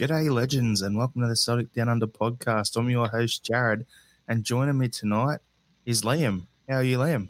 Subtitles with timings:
[0.00, 2.74] G'day, legends, and welcome to the Celtic Down Under podcast.
[2.74, 3.84] I'm your host, Jared,
[4.26, 5.40] and joining me tonight
[5.84, 6.46] is Liam.
[6.66, 7.28] How are you, Liam?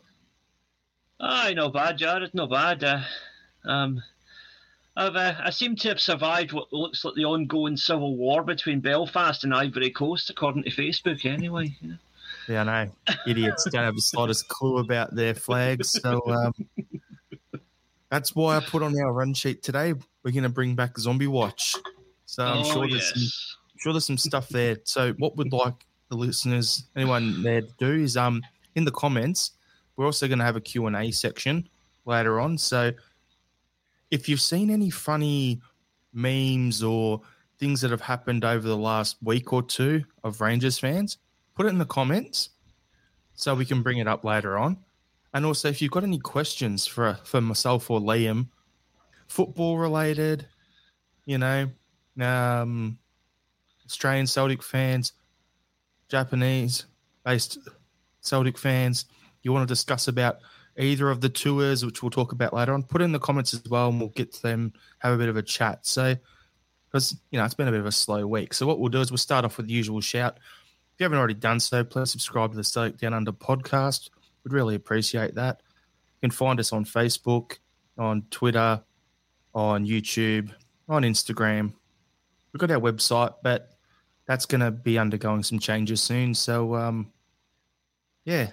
[1.18, 2.32] Aye, not bad, Jared.
[2.32, 2.84] Not bad.
[2.84, 3.00] Uh,
[3.64, 4.00] um,
[4.96, 8.78] I've, uh, I seem to have survived what looks like the ongoing civil war between
[8.78, 11.74] Belfast and Ivory Coast, according to Facebook, anyway.
[11.80, 11.94] Yeah,
[12.48, 12.92] yeah I know.
[13.26, 15.90] Idiots don't have the slightest clue about their flags.
[16.00, 16.54] So um,
[18.12, 19.94] that's why I put on our run sheet today.
[20.22, 21.74] We're going to bring back Zombie Watch.
[22.30, 22.92] So I'm oh, sure yes.
[22.92, 24.76] there's some, sure there's some stuff there.
[24.84, 28.40] So what would like the listeners, anyone there to do is um
[28.76, 29.52] in the comments,
[29.96, 31.68] we're also going to have a Q&A section
[32.06, 32.56] later on.
[32.56, 32.92] So
[34.12, 35.60] if you've seen any funny
[36.12, 37.20] memes or
[37.58, 41.18] things that have happened over the last week or two of Rangers fans,
[41.56, 42.50] put it in the comments
[43.34, 44.78] so we can bring it up later on.
[45.34, 48.48] And also, if you've got any questions for for myself or Liam,
[49.26, 50.46] football related,
[51.26, 51.70] you know,
[52.18, 52.98] um,
[53.86, 55.12] Australian Celtic fans,
[56.08, 56.86] Japanese
[57.24, 57.58] based
[58.20, 59.06] Celtic fans,
[59.42, 60.38] you want to discuss about
[60.78, 63.62] either of the tours, which we'll talk about later on, put in the comments as
[63.68, 65.86] well, and we'll get to them, have a bit of a chat.
[65.86, 66.16] So,
[66.88, 69.00] because you know it's been a bit of a slow week, so what we'll do
[69.00, 70.38] is we'll start off with the usual shout.
[70.38, 74.10] If you haven't already done so, please subscribe to the Celtic Down Under podcast.
[74.44, 75.62] We'd really appreciate that.
[76.20, 77.58] You can find us on Facebook,
[77.96, 78.82] on Twitter,
[79.54, 80.52] on YouTube,
[80.88, 81.72] on Instagram.
[82.52, 83.70] We've got our website, but
[84.26, 86.34] that's going to be undergoing some changes soon.
[86.34, 87.12] So, um,
[88.24, 88.50] yeah,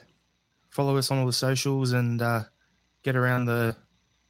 [0.69, 2.44] follow us on all the socials and uh,
[3.03, 3.75] get around the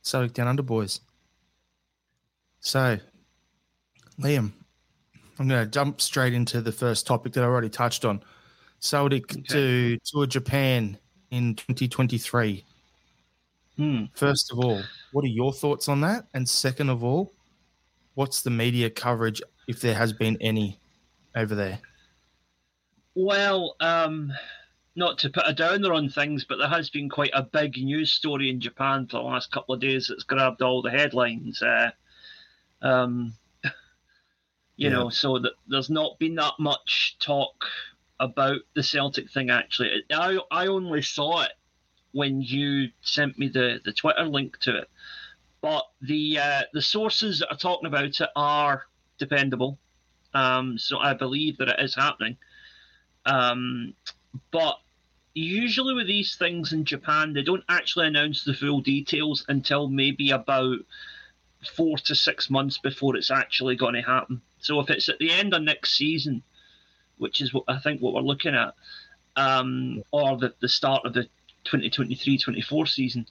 [0.01, 1.01] Celtic Down Under boys.
[2.59, 2.97] So,
[4.19, 4.51] Liam,
[5.39, 8.23] I'm going to jump straight into the first topic that I already touched on.
[8.79, 9.41] Celtic Okay.
[9.49, 10.97] to tour Japan
[11.31, 12.63] in 2023.
[13.75, 14.05] Hmm.
[14.13, 16.25] First of all, what are your thoughts on that?
[16.33, 17.33] And second of all,
[18.15, 20.79] what's the media coverage, if there has been any,
[21.35, 21.79] over there?
[23.15, 24.31] Well, um,
[24.95, 28.11] not to put a downer on things, but there has been quite a big news
[28.13, 31.61] story in Japan for the last couple of days that's grabbed all the headlines.
[31.61, 31.91] Uh,
[32.81, 33.33] um,
[34.77, 34.89] you Yeah.
[34.89, 37.65] know, so that there's not been that much talk
[38.19, 39.49] about the Celtic thing.
[39.49, 41.53] Actually, I I only saw it
[42.11, 44.89] when you sent me the, the Twitter link to it.
[45.61, 48.85] But the uh, the sources that are talking about it are
[49.17, 49.77] dependable.
[50.33, 52.37] Um, so I believe that it is happening.
[53.25, 53.93] Um,
[54.51, 54.79] but
[55.33, 60.31] usually with these things in Japan, they don't actually announce the full details until maybe
[60.31, 60.79] about
[61.75, 64.41] four to six months before it's actually going to happen.
[64.59, 66.43] So if it's at the end of next season,
[67.17, 68.73] which is what I think what we're looking at,
[69.35, 71.27] um, or the, the start of the
[71.65, 73.27] 2023-24 season,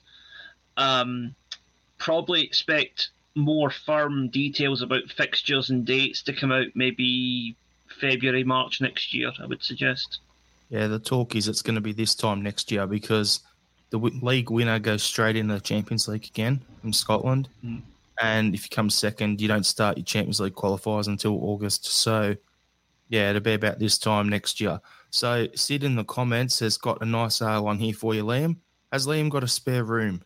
[0.77, 1.35] um,
[1.97, 7.55] probably expect more firm details about fixtures and dates to come out maybe
[8.01, 10.19] February, March next year, I would suggest.
[10.69, 13.41] Yeah, the talk is it's going to be this time next year because
[13.89, 17.47] the league winner goes straight into the Champions League again from Scotland.
[17.63, 17.81] Mm.
[18.21, 21.85] And if you come second, you don't start your Champions League qualifiers until August.
[21.85, 22.35] So,
[23.09, 24.81] yeah, it'll be about this time next year.
[25.11, 28.57] So, Sid in the comments has got a nice uh, one here for you, Liam.
[28.91, 30.23] Has Liam got a spare room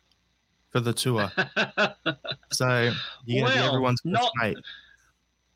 [0.71, 1.31] for the tour?
[2.53, 2.91] So,
[3.25, 4.57] you're going to be Well, everyone's not- mate.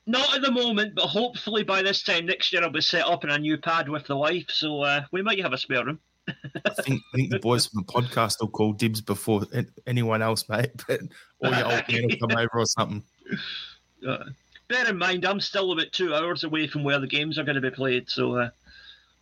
[0.08, 3.24] Not at the moment, but hopefully by this time next year I'll be set up
[3.24, 6.00] in a new pad with the wife, so uh, we might have a spare room.
[6.28, 9.46] I think, I think the boys from the podcast will call dibs before
[9.88, 10.72] anyone else, mate.
[10.88, 11.02] But
[11.40, 13.04] or your old man will come over or something.
[14.08, 14.26] Uh,
[14.68, 17.56] bear in mind, I'm still about two hours away from where the games are going
[17.56, 18.50] to be played, so uh,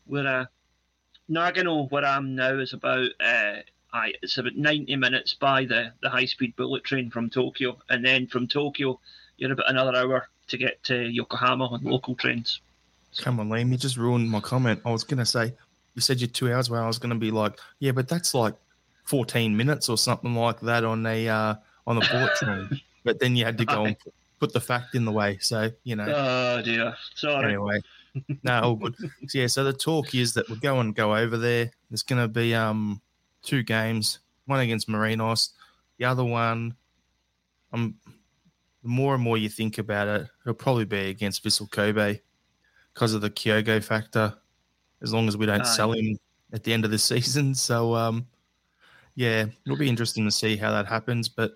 [0.06, 0.46] we're uh,
[1.30, 3.10] Nagano, where I am now, is about
[3.94, 8.04] aye, it's about 90 minutes by the, the high speed bullet train from Tokyo, and
[8.04, 9.00] then from Tokyo,
[9.38, 12.60] you're about another hour to get to Yokohama on local trains.
[13.18, 14.82] Come on, Liam, you just ruined my comment.
[14.86, 15.54] I was going to say,
[15.96, 16.80] you said you're two hours away.
[16.80, 18.56] I was going to be like, yeah, but that's like
[19.06, 21.56] 14 minutes or something like that on a uh,
[21.86, 22.82] on the bullet train.
[23.04, 25.38] but then you had to go and put- put the fact in the way.
[25.40, 27.46] So, you know, Oh dear, sorry.
[27.54, 27.80] anyway.
[28.44, 28.96] No, all good.
[29.28, 31.72] So, yeah, so the talk is that we're going to go over there.
[31.90, 33.02] There's going to be um
[33.44, 35.50] two games, one against Marinos,
[35.98, 36.76] the other one.
[37.72, 37.96] Um,
[38.84, 42.20] the more and more you think about it, it'll probably be against Vissel Kobe
[42.94, 44.36] because of the Kyogo factor.
[45.02, 45.76] As long as we don't Aye.
[45.76, 46.18] sell him
[46.54, 48.28] at the end of the season, so um,
[49.16, 51.30] yeah, it'll be interesting to see how that happens.
[51.30, 51.54] But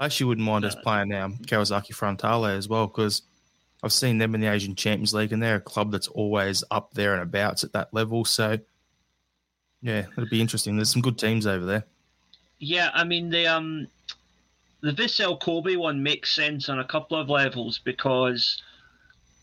[0.00, 3.22] I actually wouldn't mind us playing now Kawasaki Frontale as well because
[3.82, 6.94] I've seen them in the Asian Champions League, and they're a club that's always up
[6.94, 8.24] there and abouts at that level.
[8.24, 8.58] So,
[9.82, 10.76] yeah, it'll be interesting.
[10.76, 11.84] There's some good teams over there.
[12.58, 13.86] Yeah, I mean the um
[14.80, 18.62] the Vissel Kobe one makes sense on a couple of levels because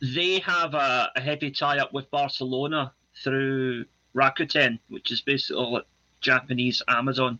[0.01, 2.93] they have a, a heavy tie up with Barcelona
[3.23, 5.81] through Rakuten, which is basically
[6.21, 7.39] Japanese Amazon.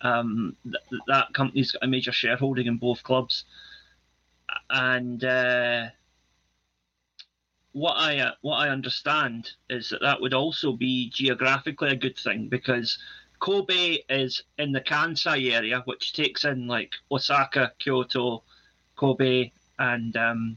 [0.00, 3.44] Um, th- that company's got a major shareholding in both clubs,
[4.70, 5.86] and uh,
[7.76, 12.16] what I uh, what I understand is that that would also be geographically a good
[12.16, 12.98] thing because
[13.38, 18.44] Kobe is in the Kansai area, which takes in like Osaka, Kyoto,
[18.96, 20.56] Kobe, and um,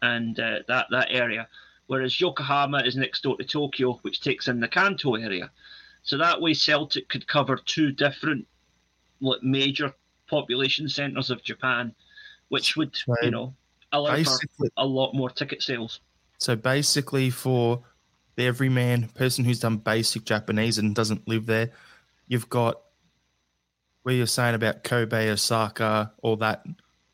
[0.00, 1.48] and uh, that that area,
[1.88, 5.50] whereas Yokohama is next door to Tokyo, which takes in the Kanto area.
[6.04, 8.46] So that way, Celtic could cover two different
[9.20, 9.92] like, major
[10.30, 11.92] population centres of Japan,
[12.50, 13.24] which would right.
[13.24, 13.52] you know
[13.92, 16.00] allow for a lot more ticket sales.
[16.38, 17.82] So basically, for
[18.36, 21.70] the everyman person who's done basic Japanese and doesn't live there,
[22.28, 22.80] you've got
[24.02, 26.64] where you're saying about Kobe, Osaka, all that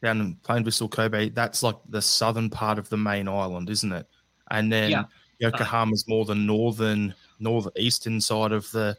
[0.03, 1.31] down in Plain Vista, Kobe.
[1.31, 4.07] That's like the southern part of the main island, isn't it?
[4.51, 5.05] And then yeah.
[5.39, 8.97] Yokohama's more the northern, northeastern side of the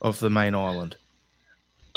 [0.00, 0.96] of the main island.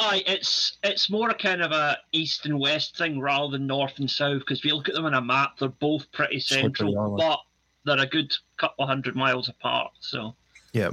[0.04, 4.00] Aye, it's it's more a kind of a east and west thing rather than north
[4.00, 4.40] and south.
[4.40, 7.40] Because if you look at them on a map, they're both pretty central, but
[7.86, 9.92] they're a good couple of hundred miles apart.
[10.00, 10.34] So
[10.74, 10.90] yeah,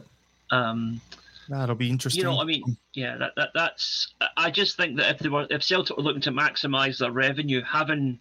[0.51, 1.01] um,
[1.49, 2.23] that'll be interesting.
[2.23, 4.13] You know, I mean, yeah, that, that that's.
[4.37, 7.63] I just think that if they were, if Celtic were looking to maximise their revenue,
[7.63, 8.21] having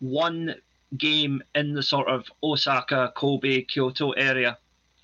[0.00, 0.56] one
[0.98, 4.58] game in the sort of Osaka, Kobe, Kyoto area,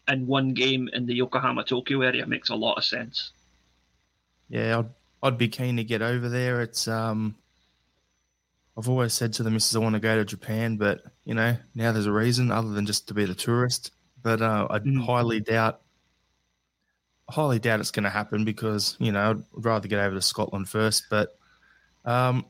[0.08, 3.30] and one game in the Yokohama, Tokyo area makes a lot of sense
[4.52, 4.88] yeah, I'd
[5.22, 6.60] I'd be keen to get over there.
[6.60, 7.34] It's um,
[8.76, 11.56] I've always said to the missus I want to go to Japan, but you know
[11.74, 13.92] now there's a reason other than just to be the tourist.
[14.22, 15.02] But uh, I mm.
[15.06, 15.80] highly doubt,
[17.30, 20.68] highly doubt it's going to happen because you know I'd rather get over to Scotland
[20.68, 21.06] first.
[21.08, 21.30] But
[22.04, 22.44] um,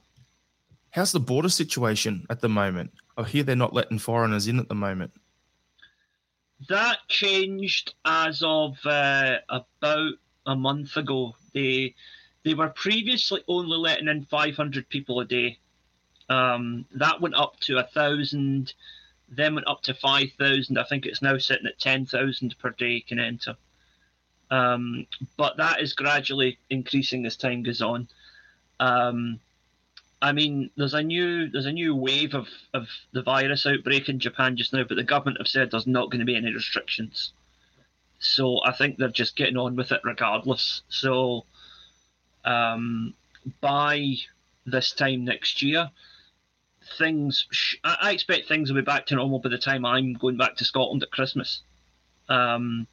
[0.91, 2.91] how's the border situation at the moment?
[3.17, 5.13] I hear they're not letting foreigners in at the moment.
[6.69, 10.15] That changed as of uh, about
[10.47, 11.37] a month ago.
[11.53, 11.95] They
[12.45, 15.59] they were previously only letting in 500 people a day.
[16.29, 18.75] Um, that went up to a thousand,
[19.29, 20.79] then went up to 5,000.
[20.79, 23.57] I think it's now sitting at 10,000 per day can enter.
[24.51, 25.07] Um,
[25.37, 28.09] but that is gradually increasing as time goes on.
[28.81, 29.41] Um,
[30.21, 34.21] I mean, there's a new there's a new wave of, of the virus outbreak in
[34.21, 37.33] Japan just now, but the government have said there's not going to be any restrictions.
[38.23, 40.83] So I think they're just getting on with it regardless.
[40.89, 41.45] So
[42.45, 43.15] um,
[43.61, 44.15] by
[44.65, 45.91] this time next year,
[46.99, 50.37] things sh- I expect things will be back to normal by the time I'm going
[50.37, 51.63] back to Scotland at Christmas.
[52.29, 52.87] Um,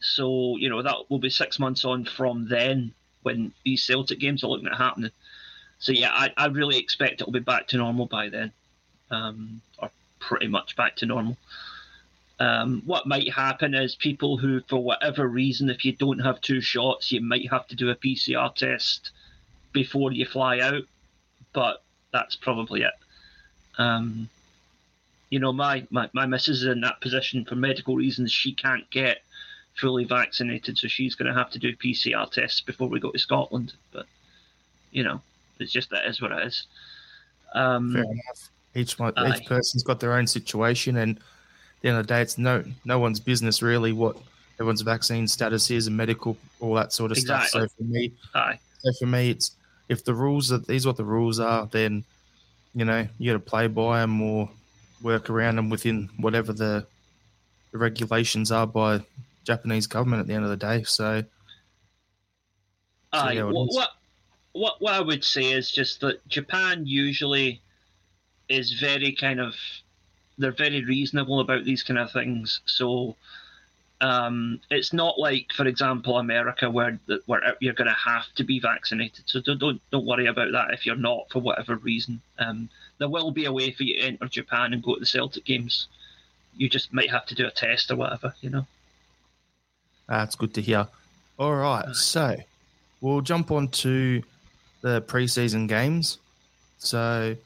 [0.00, 4.44] so you know that will be six months on from then when these Celtic games
[4.44, 5.12] are looking at happening.
[5.78, 8.52] So yeah, I, I really expect it'll be back to normal by then,
[9.10, 11.38] um, or pretty much back to normal.
[12.42, 16.60] Um, what might happen is people who, for whatever reason, if you don't have two
[16.60, 19.12] shots, you might have to do a PCR test
[19.72, 20.82] before you fly out,
[21.52, 22.94] but that's probably it.
[23.78, 24.28] Um,
[25.30, 28.32] you know, my, my, my missus is in that position for medical reasons.
[28.32, 29.18] She can't get
[29.74, 33.18] fully vaccinated, so she's going to have to do PCR tests before we go to
[33.20, 33.74] Scotland.
[33.92, 34.06] But,
[34.90, 35.20] you know,
[35.60, 36.66] it's just that is what it is.
[37.54, 38.50] Um, Fair enough.
[38.74, 41.20] Each, each person's got their own situation, and
[41.82, 44.16] the end of the day, it's no no one's business really what
[44.54, 47.48] everyone's vaccine status is and medical all that sort of exactly.
[47.48, 47.62] stuff.
[47.62, 48.58] So for me, Aye.
[48.78, 49.52] so for me, it's
[49.88, 52.04] if the rules are these are what the rules are, then
[52.74, 54.48] you know you got to play by them or
[55.02, 56.86] work around them within whatever the,
[57.72, 59.00] the regulations are by
[59.44, 60.84] Japanese government at the end of the day.
[60.84, 61.24] So,
[63.12, 63.88] Aye, what, what
[64.52, 67.60] what what I would say is just that Japan usually
[68.48, 69.54] is very kind of
[70.38, 72.60] they're very reasonable about these kind of things.
[72.66, 73.16] So
[74.00, 78.58] um, it's not like, for example, America, where where you're going to have to be
[78.58, 79.24] vaccinated.
[79.26, 82.20] So don't, don't don't worry about that if you're not for whatever reason.
[82.38, 85.06] Um, there will be a way for you to enter Japan and go to the
[85.06, 85.86] Celtic games.
[86.56, 88.66] You just might have to do a test or whatever, you know.
[90.08, 90.88] That's good to hear.
[91.38, 92.36] All right, so
[93.00, 94.22] we'll jump on to
[94.82, 96.18] the preseason games.
[96.78, 97.36] So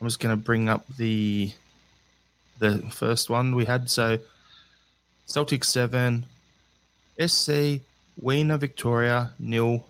[0.00, 1.50] I'm just going to bring up the
[2.58, 3.90] the first one we had.
[3.90, 4.18] So
[5.26, 6.26] Celtic seven,
[7.18, 7.80] SC
[8.20, 9.84] Wiener Viktoria nil.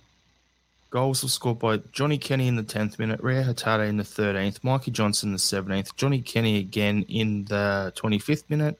[0.90, 4.62] Goals were scored by Johnny Kenny in the 10th minute, Reo Hatate in the 13th,
[4.62, 8.78] Mikey Johnston in the 17th, Johnny Kenny again in the 25th minute,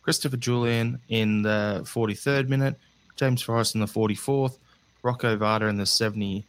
[0.00, 2.76] Christopher Jullien in the 43rd minute,
[3.16, 4.56] James Forrest in the 44th,
[5.02, 6.46] Rocco Vata in the 70,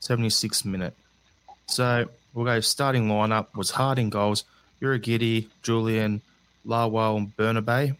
[0.00, 0.94] 76th minute.
[1.66, 4.44] So we'll go starting lineup was Harding goals,
[4.80, 6.20] Urhoghide, Jullien,
[6.66, 7.96] Lawal, and Bernabei.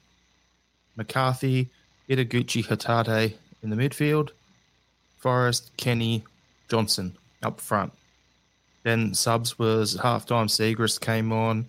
[0.96, 1.68] McCarthy,
[2.08, 4.30] Ideguchi, Hatate in the midfield.
[5.18, 6.24] Forrest, Kenny,
[6.68, 7.92] Johnston up front.
[8.82, 10.48] Then subs was halftime.
[10.48, 11.66] Siegrist came on.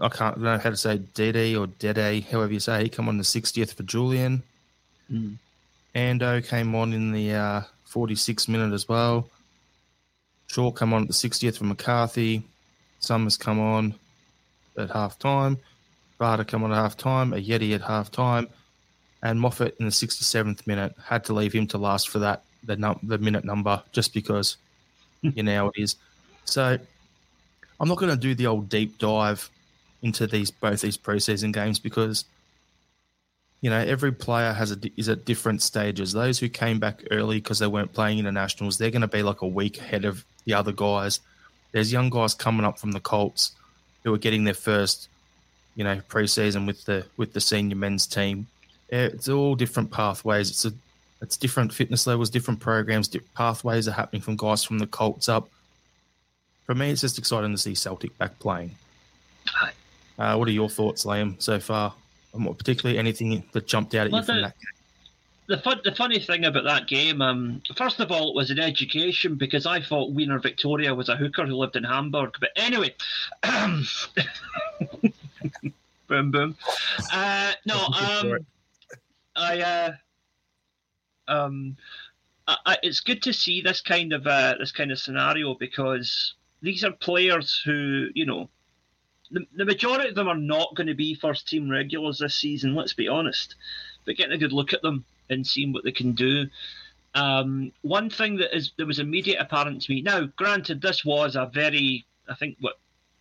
[0.00, 2.82] I can't know how to say Dede or Dede, however you say.
[2.82, 4.42] He came on the 60th for Jullien.
[5.10, 5.36] Mm.
[5.94, 9.30] Ando came on in the uh, 46th minute as well.
[10.48, 12.42] Shaw come on at the 60th for McCarthy.
[13.04, 13.94] Summers come on
[14.76, 15.58] at half time.
[16.18, 17.32] Barter come on at half time.
[17.32, 18.48] A Yeti at half time.
[19.22, 22.76] And Moffat in the 67th minute had to leave him to last for that the
[22.76, 24.56] num- the minute number just because
[25.22, 25.30] hmm.
[25.34, 25.96] you know it is.
[26.44, 26.78] So
[27.80, 29.50] I'm not going to do the old deep dive
[30.02, 32.24] into these both these preseason games because
[33.60, 36.12] you know every player has a is at different stages.
[36.12, 39.42] Those who came back early because they weren't playing internationals, they're going to be like
[39.42, 41.20] a week ahead of the other guys.
[41.74, 43.50] There's young guys coming up from the Colts
[44.04, 45.08] who are getting their first,
[45.74, 48.46] you know, preseason with the with the senior men's team.
[48.90, 50.50] It's all different pathways.
[50.50, 50.72] It's a
[51.20, 55.28] it's different fitness levels, different programs, different pathways are happening from guys from the Colts
[55.28, 55.48] up.
[56.64, 58.70] For me, it's just exciting to see Celtic back playing.
[60.16, 61.92] Uh, what are your thoughts, Liam, so far?
[62.34, 64.73] And what, particularly anything that jumped out at Well, you from that game?
[65.46, 68.58] The fun, the funny thing about that game, um, first of all, it was an
[68.58, 72.36] education because I thought Wiener Victoria was a hooker who lived in Hamburg.
[72.40, 72.94] But anyway,
[76.08, 76.56] boom boom.
[77.12, 78.46] Uh, no, um,
[79.36, 79.92] I, uh,
[81.28, 81.76] um,
[82.48, 86.34] I, I, it's good to see this kind of uh, this kind of scenario because
[86.62, 88.48] these are players who you know.
[89.30, 92.74] The, the majority of them are not going to be first team regulars this season.
[92.74, 93.56] Let's be honest,
[94.04, 96.46] but getting a good look at them and seeing what they can do.
[97.14, 100.02] Um, one thing that is that was immediate apparent to me.
[100.02, 102.78] Now, granted, this was a very, I think, what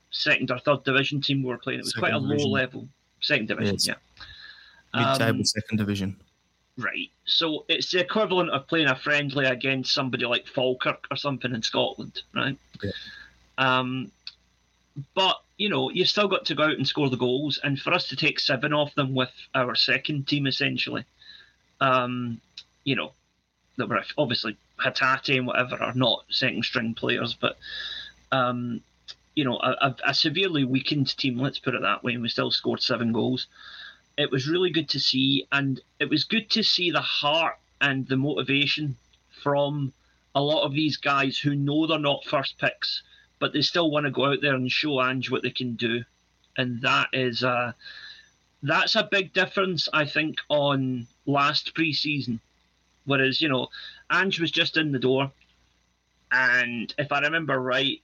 [0.09, 1.79] second or third division team we were playing.
[1.79, 2.87] It was quite a Second low level
[3.23, 3.75] second division.
[3.75, 3.87] Yes.
[3.87, 3.95] Yeah.
[5.11, 6.15] Mid-table Um, second division.
[6.77, 7.09] Right.
[7.25, 11.61] So it's the equivalent of playing a friendly against somebody like Falkirk or something in
[11.61, 12.57] Scotland, right?
[12.83, 12.91] Yeah.
[13.57, 14.11] Um,
[15.15, 17.93] but you know, you've still got to go out and score the goals, and for
[17.93, 21.05] us to take seven off them with our second team essentially,
[21.83, 22.39] um,
[22.83, 23.11] you know,
[23.77, 27.57] that were obviously Hatate and whatever are not second string players, but
[28.31, 28.81] um,
[29.35, 31.37] you know, a, a, severely weakened team.
[31.39, 33.47] Let's put it that way, and we still scored seven goals
[34.17, 38.07] it was really good to see, and it was good to see the heart and
[38.07, 38.97] the motivation
[39.41, 39.93] from
[40.35, 43.01] a lot of these guys who know they're not first picks,
[43.39, 46.03] but they still want to go out there and show Ange what they can do,
[46.57, 47.73] and that is uh,
[48.63, 52.39] that's a big difference, I think, on last preseason.
[53.05, 53.67] Whereas you know,
[54.11, 55.31] Ange was just in the door,
[56.31, 58.01] and if I remember right,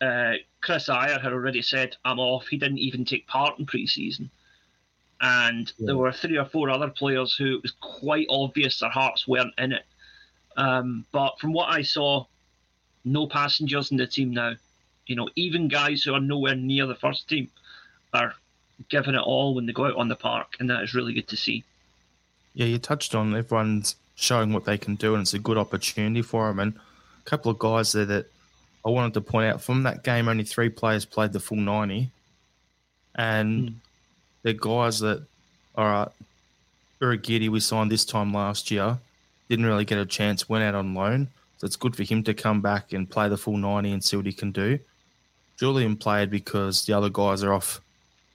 [0.00, 4.28] uh, Chris Ajer had already said, "I'm off." He didn't even take part in preseason
[5.20, 5.86] and Yeah.
[5.86, 9.54] there were three or four other players who it was quite obvious their hearts weren't
[9.58, 9.86] in it.
[10.56, 12.26] Um, but from what I saw,
[13.04, 14.54] no passengers in the team now.
[15.06, 17.48] You know, even guys who are nowhere near the first team
[18.12, 18.34] are
[18.88, 21.28] giving it all when they go out on the park, and that is really good
[21.28, 21.64] to see.
[22.54, 26.22] Yeah, you touched on everyone's showing what they can do, and it's a good opportunity
[26.22, 26.58] for them.
[26.58, 28.26] And a couple of guys there that
[28.84, 32.10] I wanted to point out from that game, only three players played the full 90.
[33.14, 33.74] And Hmm.
[34.42, 35.24] they're guys that,
[35.74, 36.08] all right,
[37.00, 38.98] Urhoghide we signed this time last year,
[39.48, 41.28] didn't really get a chance, went out on loan.
[41.58, 44.16] So it's good for him to come back and play the full 90 and see
[44.16, 44.78] what he can do.
[45.58, 47.80] Jullien played because the other guys are off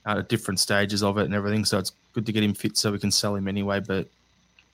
[0.05, 1.65] at different stages of it and everything.
[1.65, 3.79] So it's good to get him fit so we can sell him anyway.
[3.79, 4.07] But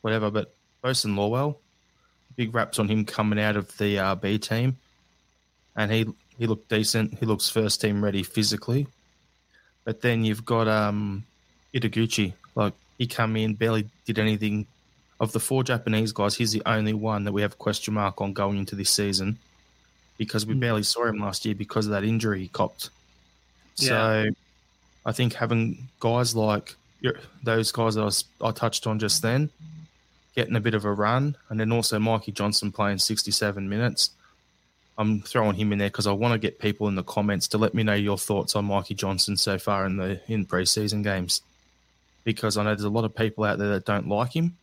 [0.01, 0.31] whatever.
[0.31, 0.53] But
[0.83, 1.57] Bosun Lawal,
[2.35, 4.77] big raps on him coming out of the uh, B team,
[5.75, 6.05] and he
[6.37, 7.17] he looked decent.
[7.19, 8.87] He looks first team ready physically.
[9.83, 11.23] But then you've got um,
[11.73, 12.33] Ideguchi.
[12.55, 14.67] Like he come in, barely did anything.
[15.19, 18.21] Of the four Japanese guys, he's the only one that we have a question mark
[18.21, 19.39] on going into this season
[20.19, 20.59] because we Mm.
[20.59, 22.91] barely saw him last year because of that injury he copped.
[23.77, 23.87] Yeah.
[23.87, 24.25] So
[25.07, 26.75] I think having guys like
[27.41, 29.49] those guys that I, was, I touched on just then
[30.35, 34.11] getting a bit of a run, and then also Mikey Johnston playing 67 minutes.
[34.97, 37.57] I'm throwing him in there because I want to get people in the comments to
[37.57, 41.41] let me know your thoughts on Mikey Johnston so far in the in preseason games,
[42.23, 44.57] because I know there's a lot of people out there that don't like him,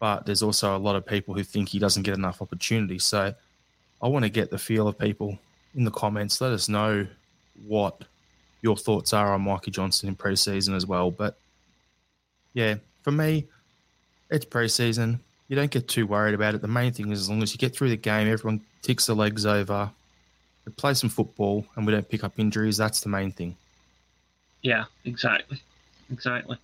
[0.00, 2.98] but there's also a lot of people who think he doesn't get enough opportunity.
[2.98, 3.34] So
[4.00, 5.38] I want to get the feel of people
[5.74, 6.40] in the comments.
[6.40, 7.06] Let us know
[7.66, 8.04] what
[8.62, 11.10] your thoughts are on Mikey Johnston in preseason as well.
[11.10, 11.36] But
[12.54, 13.46] yeah, for me,
[14.30, 15.20] it's preseason.
[15.48, 16.60] You don't get too worried about it.
[16.60, 19.14] The main thing is as long as you get through the game, everyone ticks the
[19.14, 19.90] legs over.
[20.66, 22.76] we play some football and we don't pick up injuries.
[22.76, 23.56] That's the main thing.
[24.62, 25.62] Yeah, exactly,
[26.10, 26.58] exactly.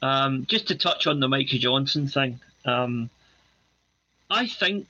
[0.00, 3.10] Um, just to touch on the Mikey Johnson thing, um,
[4.30, 4.86] I think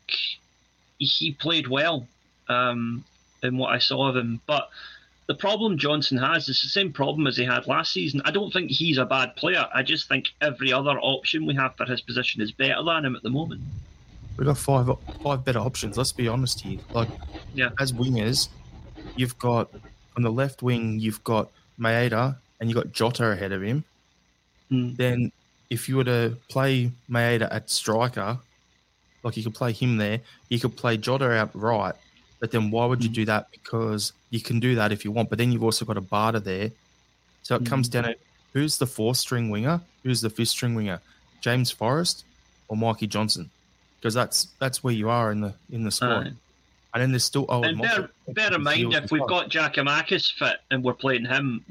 [0.99, 2.07] he played well
[2.49, 3.04] um,
[3.42, 4.71] in what I saw of him, but
[5.28, 8.23] the problem Johnston has is the same problem as he had last season.
[8.25, 9.66] I don't think he's a bad player.
[9.75, 13.14] I just think every other option we have for his position is better than him
[13.14, 13.61] at the moment.
[14.38, 14.88] We've got five
[15.23, 15.99] five better options.
[15.99, 16.78] Let's be honest here.
[16.94, 17.08] Like,
[17.54, 18.49] yeah, as wingers,
[19.16, 19.70] you've got
[20.16, 23.85] on the left wing, you've got Maeda and you've got Jota ahead of him.
[24.70, 24.97] Mm.
[24.97, 25.32] Then,
[25.68, 28.38] if you were to play Maeda at striker,
[29.23, 31.94] like you could play him there, you could play Jota out right.
[32.40, 33.50] But then, why would you do that?
[33.50, 35.28] Because you can do that if you want.
[35.28, 36.71] But then you've also got Abada there,
[37.42, 37.66] so it mm.
[37.66, 38.16] comes down to
[38.52, 41.00] who's the fourth string winger, who's the fifth string winger,
[41.40, 42.25] James Forrest
[42.68, 43.50] or Mikey Johnston,
[43.99, 46.26] because that's that's where you are in the in the squad.
[46.26, 46.30] Uh,
[46.95, 50.57] and then there's still oh, and bear, bear in mind if we've got Giakoumakis fit
[50.71, 51.64] and we're playing him,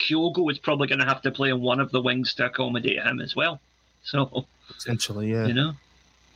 [0.00, 3.02] Kyogo is probably going to have to play on one of the wings to accommodate
[3.02, 3.60] him as well.
[4.04, 5.72] So potentially, yeah, you know,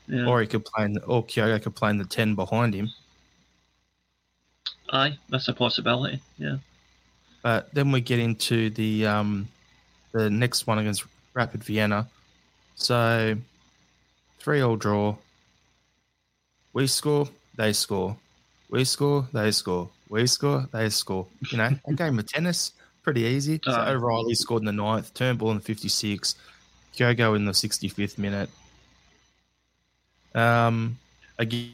[0.08, 0.26] yeah.
[0.26, 2.90] or he could play in, the, or Kyogo could play in the ten behind him.
[4.90, 6.20] Aye, that's a possibility.
[6.38, 6.56] Yeah.
[7.42, 9.48] But then we get into the um,
[10.12, 11.04] the next one against
[11.34, 12.08] Rapid Vienna.
[12.74, 13.36] So
[14.38, 15.16] three all draw.
[16.72, 18.16] We score, they score.
[18.70, 19.88] We score, they score.
[20.08, 21.26] We score, they score.
[21.50, 22.72] You know, a game of tennis
[23.08, 23.58] pretty easy.
[23.64, 26.34] So uh, O'Reilly scored in the ninth, Turnbull in the 56,
[26.94, 28.50] Kyogo in the 65th minute.
[30.34, 30.98] Um,
[31.38, 31.72] again,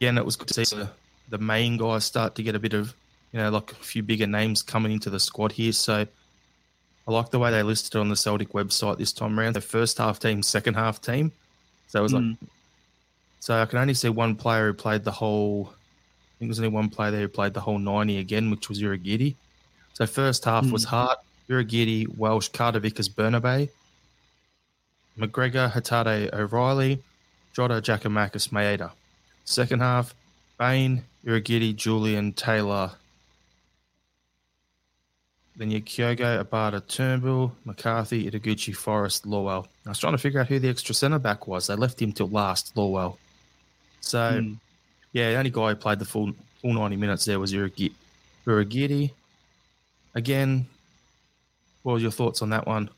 [0.00, 0.76] again, it was good to see
[1.28, 2.94] the, main guys start to get a bit of,
[3.32, 5.72] you know, like a few bigger names coming into the squad here.
[5.72, 6.06] So
[7.06, 9.54] I like the way they listed it on the Celtic website this time around.
[9.54, 11.32] The first half team, second half team.
[11.88, 12.30] So it was mm.
[12.30, 12.50] like,
[13.40, 15.70] so I can only see one player who played the whole.
[15.70, 18.80] I think there's only one player there who played the whole 90 again, which was
[18.80, 19.34] Urhoghide.
[19.92, 20.72] So first half mm.
[20.72, 20.90] was hmm.
[20.90, 23.68] Hart, Urhoghide, Welsh, Carter Vickers, Bernabei,
[25.18, 27.02] McGregor, Hatate, O'Reilly,
[27.54, 28.90] Jota, Giakoumakis, Maeda.
[29.44, 30.14] Second half,
[30.58, 32.90] Bain, Urhoghide, Jullien, Taylor.
[35.56, 39.66] Then you Kyogo, Abada, Turnbull, McCarthy, Ideguchi, Forrest, Lawal.
[39.86, 41.68] I was trying to figure out who the extra centre back was.
[41.68, 43.16] They left him till last, Lawal.
[44.00, 44.58] So, mm.
[45.12, 49.12] yeah, the only guy who played the full full 90 minutes there was Urhoghide.
[50.14, 50.66] Again,
[51.82, 52.88] what were your thoughts on that one?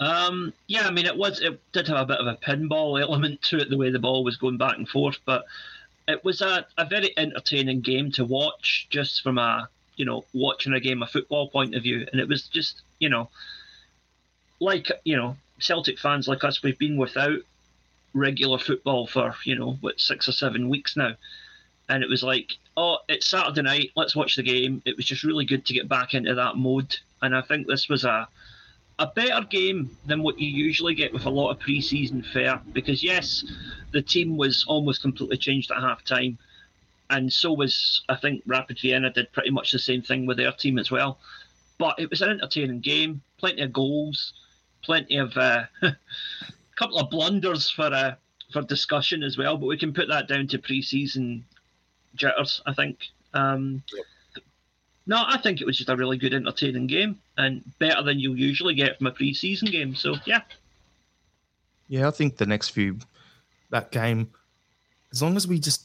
[0.00, 3.42] Um, yeah, I mean, it was it did have a bit of a pinball element
[3.42, 5.44] to it, the way the ball was going back and forth, but
[6.08, 10.72] it was a, a very entertaining game to watch, just from a you know watching
[10.72, 13.28] a game of football point of view, and it was just you know
[14.60, 17.40] like you know Celtic fans like us, we've been without
[18.14, 21.14] regular football for you know what six or seven weeks now,
[21.88, 24.80] and it was like oh, it's Saturday night, let's watch the game.
[24.84, 26.96] It was just really good to get back into that mode.
[27.20, 28.28] And I think this was a
[28.98, 33.02] a better game than what you usually get with a lot of pre-season fare because
[33.02, 33.44] yes,
[33.92, 36.38] the team was almost completely changed at half time.
[37.10, 40.52] And so was I think Rapid Vienna did pretty much the same thing with their
[40.52, 41.18] team as well.
[41.78, 44.34] But it was an entertaining game, plenty of goals,
[44.82, 45.90] plenty of a uh,
[46.76, 48.14] couple of blunders for uh,
[48.52, 49.56] for discussion as well.
[49.56, 51.44] But we can put that down to pre-season
[52.14, 52.60] jitters.
[52.66, 52.98] I think.
[53.32, 54.04] Um, yep.
[55.08, 58.38] No, I think it was just a really good, entertaining game, and better than you'll
[58.38, 59.94] usually get from a pre-season game.
[59.94, 60.42] So yeah.
[61.88, 62.98] Yeah, I think the next few
[63.70, 64.30] that game,
[65.10, 65.84] as long as we just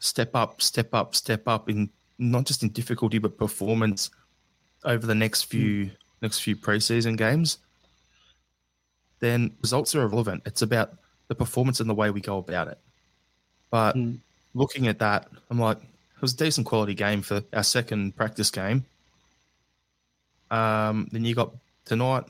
[0.00, 4.10] step up, step up, step up in not just in difficulty but performance
[4.84, 5.90] over the next few mm.
[6.20, 7.58] next few preseason games,
[9.20, 10.42] then results are irrelevant.
[10.46, 10.94] It's about
[11.28, 12.78] the performance and the way we go about it.
[13.70, 14.18] But mm
[14.54, 15.78] looking at that, I'm like,
[16.16, 18.84] it was a decent quality game for our second practice game.
[20.50, 21.52] Um, then you got
[21.84, 22.24] tonight,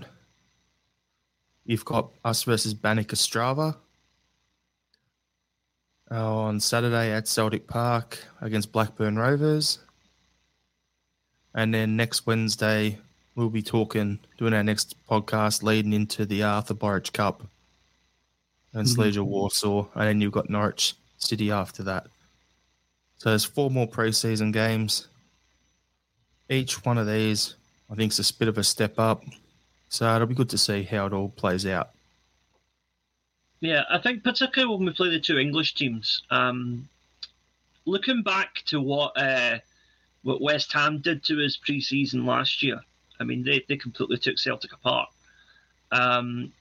[1.64, 3.76] you've got us versus Banik Ostrava.
[6.10, 9.78] Uh, on Saturday at Celtic Park against Blackburn Rovers.
[11.54, 12.98] And then next Wednesday,
[13.34, 17.42] we'll be talking, doing our next podcast leading into the Artur Boruc Cup
[18.74, 19.00] and mm-hmm.
[19.00, 19.86] Legia Warsaw.
[19.94, 22.06] And then you've got Norwich City after that.
[23.24, 25.08] So there's four more preseason games.
[26.50, 27.54] Each one of these,
[27.90, 29.24] I think, is a bit of a step up.
[29.88, 31.92] So it'll be good to see how it all plays out.
[33.60, 36.86] Yeah, I think particularly when we play the two English teams, um,
[37.86, 39.60] looking back to what uh,
[40.22, 42.78] what West Ham did to us pre-season last year,
[43.18, 45.08] I mean they, they completely took Celtic apart.
[45.90, 46.52] Um,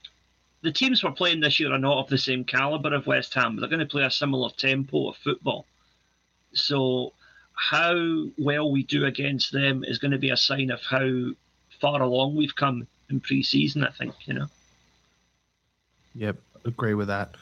[0.62, 3.56] the teams we're playing this year are not of the same caliber of West Ham,
[3.56, 5.66] they're going to play a similar tempo of football.
[6.54, 7.12] So
[7.54, 11.30] how well we do against them is going to be a sign of how
[11.80, 13.84] far along we've come in pre-season.
[13.84, 14.46] I think you know.
[16.14, 17.34] Yep, agree with that.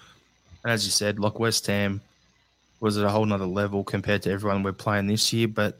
[0.64, 2.00] And as you said, like West Ham
[2.80, 5.48] was at a whole nother level compared to everyone we're playing this year.
[5.48, 5.78] But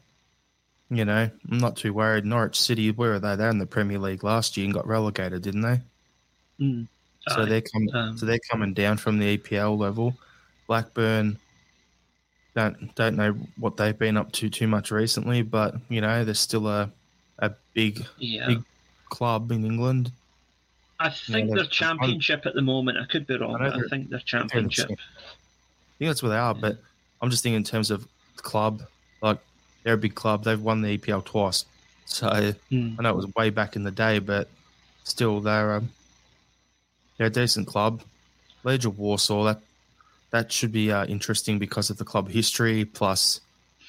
[0.91, 2.25] you know, I'm not too worried.
[2.25, 3.37] Norwich City, where are they?
[3.37, 5.81] They're in the Premier League last year and got relegated, didn't they?
[6.61, 6.89] Mm.
[7.29, 7.95] So they're coming.
[7.95, 10.17] Um, so they're coming down from the EPL level.
[10.67, 11.39] Blackburn
[12.55, 16.35] don't don't know what they've been up to too much recently, but you know they're
[16.35, 16.91] still a
[17.39, 18.47] a big yeah.
[18.47, 18.63] big
[19.11, 20.13] club in England.
[21.01, 22.99] I think yeah, they're championship at the moment.
[22.99, 23.61] I could be wrong.
[23.61, 24.85] I, I think they're championship.
[24.85, 24.95] I
[25.99, 26.79] think that's where they are, but
[27.21, 28.83] I'm just thinking in terms of club.
[29.21, 29.39] Like
[29.83, 30.45] they're a big club.
[30.45, 31.65] They've won the EPL twice,
[32.05, 32.29] so
[32.71, 32.97] mm.
[32.99, 34.49] I know it was way back in the day, but
[35.05, 35.91] still they're um,
[37.17, 38.03] they're a decent club.
[38.65, 39.45] Legia Warsaw.
[39.45, 39.61] That
[40.33, 43.41] that should be uh, interesting because of the club history plus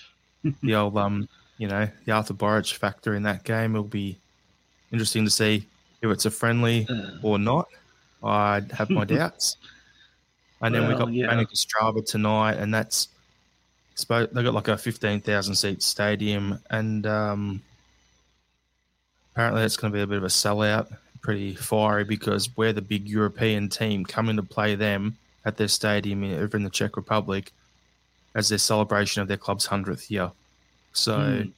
[0.62, 1.28] the old um
[1.58, 3.76] you know the Artur Boruc factor in that game.
[3.76, 4.18] It'll be
[4.92, 5.66] interesting to see
[6.02, 6.88] if it's a friendly
[7.22, 7.68] or not.
[8.22, 9.58] I have my doubts.
[10.62, 11.28] And then well, we got yeah.
[11.28, 13.10] Banik Ostrava tonight, and that's
[14.10, 17.62] they got like a fifteen thousand seat stadium, and um,
[19.34, 22.82] apparently it's going to be a bit of a sellout, pretty fiery because we're the
[22.82, 27.52] big European team coming to play them at their stadium over in the Czech Republic
[28.36, 30.32] as their celebration of their club's 100th year.
[30.94, 31.52] So mm.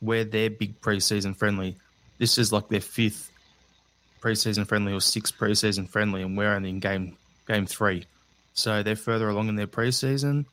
[0.00, 1.76] we're their big preseason friendly.
[2.18, 3.30] This is like their fifth
[4.20, 7.16] preseason friendly or sixth preseason friendly, and we're only in game
[7.48, 8.04] game three.
[8.52, 10.44] So they're further along in their preseason,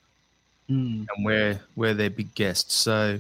[0.70, 1.06] mm.
[1.16, 2.76] and we're we're their big guests.
[2.76, 3.20] So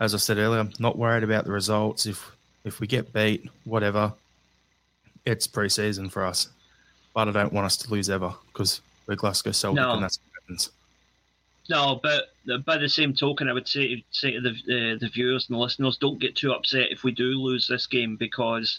[0.00, 2.06] as I said earlier, I'm not worried about the results.
[2.06, 4.14] If if we get beat, whatever,
[5.26, 6.48] it's preseason for us
[7.16, 9.94] but I don't want us to lose ever because we're Glasgow Celtic no.
[9.94, 10.70] and that's what happens.
[11.70, 12.26] No, but
[12.66, 15.60] by the same token, I would say say to the uh, the viewers and the
[15.60, 18.78] listeners, don't get too upset if we do lose this game because,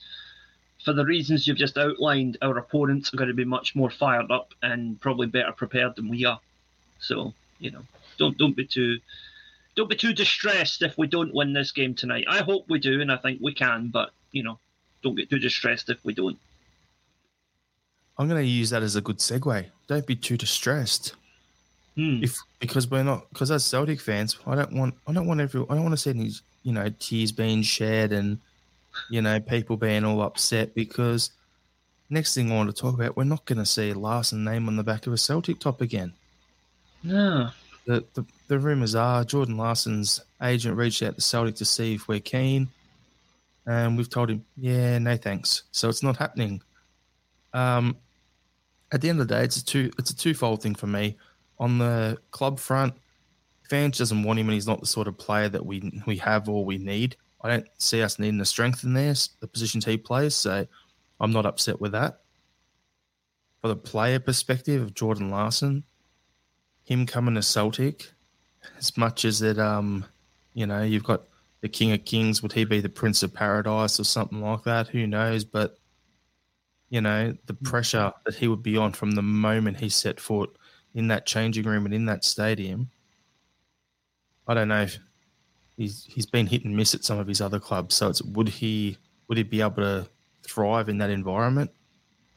[0.85, 4.31] for the reasons you've just outlined, our opponents are going to be much more fired
[4.31, 6.39] up and probably better prepared than we are.
[6.99, 7.81] So you know,
[8.19, 8.99] don't don't be too
[9.75, 12.25] don't be too distressed if we don't win this game tonight.
[12.29, 14.59] I hope we do, and I think we can, but you know,
[15.01, 16.37] don't get too distressed if we don't.
[18.17, 19.65] I'm going to use that as a good segue.
[19.87, 21.15] Don't be too distressed.
[21.95, 22.23] Hmm.
[22.23, 25.61] If because we're not because as Celtic fans, I don't want I don't want every
[25.69, 26.31] I don't want to see any
[26.63, 28.39] you know tears being shed and
[29.09, 31.31] you know people being all upset because
[32.09, 34.75] next thing I want to talk about, we're not going to see Larsson name on
[34.75, 36.13] the back of a Celtic top again.
[37.03, 37.49] No.
[37.85, 42.07] The, the, the rumors are Jordan Larsson's agent reached out to Celtic to see if
[42.07, 42.67] we're keen,
[43.65, 45.63] and we've told him, yeah, no thanks.
[45.71, 46.61] So it's not happening.
[47.53, 47.97] Um,
[48.91, 51.17] at the end of the day, it's a two it's a twofold thing for me.
[51.59, 52.93] On the club front,
[53.69, 56.47] fans doesn't want him, and he's not the sort of player that we we have
[56.49, 57.15] or we need.
[57.41, 60.35] I don't see us needing the strength in there, the positions he plays.
[60.35, 60.65] So
[61.19, 62.21] I'm not upset with that.
[63.61, 65.83] For the player perspective of Jordan Larsson,
[66.83, 68.11] him coming to Celtic,
[68.77, 70.05] as much as that, um,
[70.53, 71.23] you know, you've got
[71.61, 72.41] the King of Kings.
[72.41, 74.87] Would he be the Prince of Paradise or something like that?
[74.87, 75.43] Who knows?
[75.43, 75.77] But
[76.89, 77.63] you know, the mm.
[77.63, 80.55] pressure that he would be on from the moment he set foot
[80.93, 82.89] in that changing room and in that stadium.
[84.47, 84.97] I don't know if
[85.75, 87.95] he's he's been hit and miss at some of his other clubs.
[87.95, 88.97] So it's would he
[89.27, 90.07] would he be able to
[90.43, 91.71] thrive in that environment?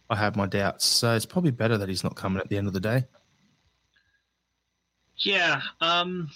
[0.08, 0.84] I have my doubts.
[0.84, 3.04] So it's probably better that he's not coming at the end of the day.
[5.18, 6.30] Yeah, um,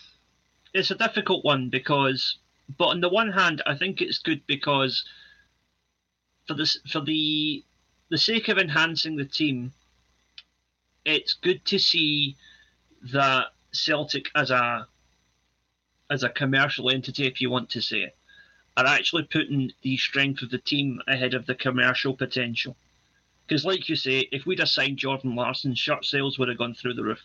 [0.74, 2.38] it's a difficult one because,
[2.78, 5.04] but on the one hand, I think it's good because
[6.46, 7.64] for this for the
[8.10, 9.72] the sake of enhancing the team,
[11.04, 12.36] it's good to see
[13.12, 14.86] that Celtic as a
[16.10, 18.16] as a commercial entity, if you want to say it,
[18.76, 22.76] are actually putting the strength of the team ahead of the commercial potential.
[23.46, 26.74] Because, like you say, if we'd have signed Jordan Larsson, shirt sales would have gone
[26.74, 27.22] through the roof.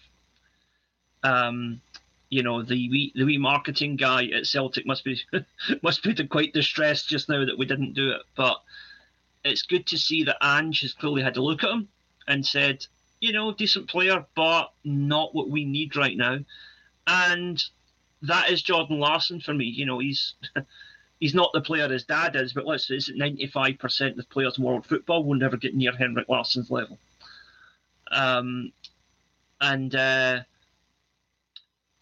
[1.24, 1.82] Um,
[2.30, 5.20] you know, the wee, the wee marketing guy at Celtic must be
[5.82, 8.22] must be quite distressed just now that we didn't do it.
[8.36, 8.58] But
[9.44, 11.88] it's good to see that Ange has clearly had a look at him
[12.28, 12.86] and said,
[13.20, 16.40] you know, decent player, but not what we need right now.
[17.08, 17.64] And
[18.22, 19.66] that is Jordan Larsson for me.
[19.66, 20.34] You know, he's
[21.20, 24.30] he's not the player his dad is, but let's face it, ninety five percent of
[24.30, 26.98] players in world football will never get near Henrik Larsson's level.
[28.12, 28.72] Um,
[29.62, 30.42] and uh,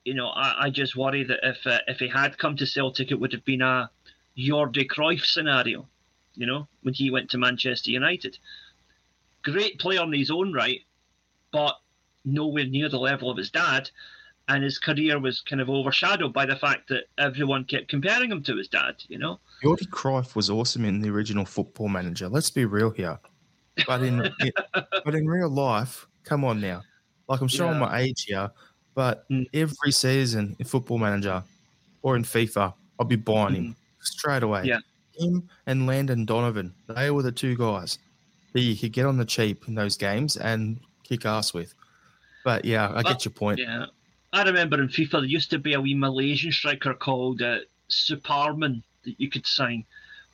[0.03, 3.11] you know, I, I just worry that if uh, if he had come to Celtic,
[3.11, 3.89] it would have been a
[4.37, 5.87] Jordi Cruyff scenario
[6.37, 8.37] you know, when he went to Manchester United.
[9.43, 10.81] Great player in his own right,
[11.51, 11.75] but
[12.25, 13.89] nowhere near the level of his dad.
[14.49, 18.41] and his career was kind of overshadowed by the fact that everyone kept comparing him
[18.41, 18.95] to his dad.
[19.09, 22.29] You know, Jordi Cruyff was awesome in the original Football Manager.
[22.29, 23.19] Let's be real here,
[23.85, 24.31] but in,
[25.03, 26.81] but in real life, come on now.
[27.27, 27.79] Like I'm showing Yeah.
[27.87, 28.49] my age here,
[28.95, 29.47] but Mm.
[29.53, 31.43] every season in Football Manager
[32.01, 34.63] or in FIFA, I'll be buying him straight away.
[34.63, 34.79] Yeah.
[35.17, 37.99] Him and Landon Donovan, they were the two guys
[38.53, 41.73] that you could get on the cheap in those games and kick ass with.
[42.43, 43.59] But yeah, I get your point.
[43.59, 43.85] Yeah,
[44.33, 48.83] I remember in FIFA there used to be a wee Malaysian striker called uh, Superman
[49.03, 49.83] that you could sign,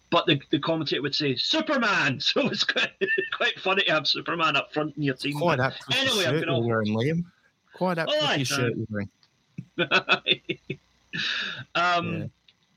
[0.09, 2.91] but the, the commentator would say Superman, so it's quite
[3.35, 5.37] quite funny to have Superman up front in your team.
[5.39, 7.25] Quite apt Anyway, I've been off- wearing, Liam.
[7.73, 9.09] Quite apt Oh, with your shirt you're wearing.
[11.75, 12.25] um, Yeah.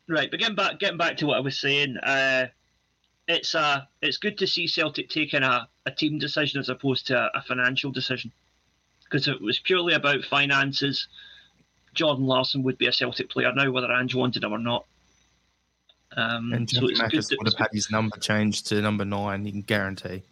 [0.08, 2.46] Right, but getting back getting back to what I was saying, uh,
[3.26, 7.18] it's uh, it's good to see Celtic taking a, a team decision as opposed to
[7.18, 8.30] a, a financial decision,
[9.04, 11.08] because it was purely about finances.
[11.94, 14.84] Jordan Larsson would be a Celtic player now, whether Ange wanted him or not.
[16.16, 17.38] Um, And so Jeffrey it's good.
[17.38, 20.22] Would have had his number changed to number nine, you can guarantee.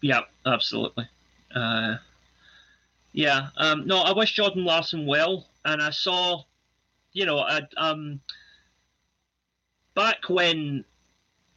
[0.00, 1.06] Yeah, absolutely.
[1.54, 1.96] Uh,
[3.12, 6.42] yeah, um, no, I wish Jordan Larsson well, and I saw,
[7.12, 8.20] you know, I, um,
[9.94, 10.84] back when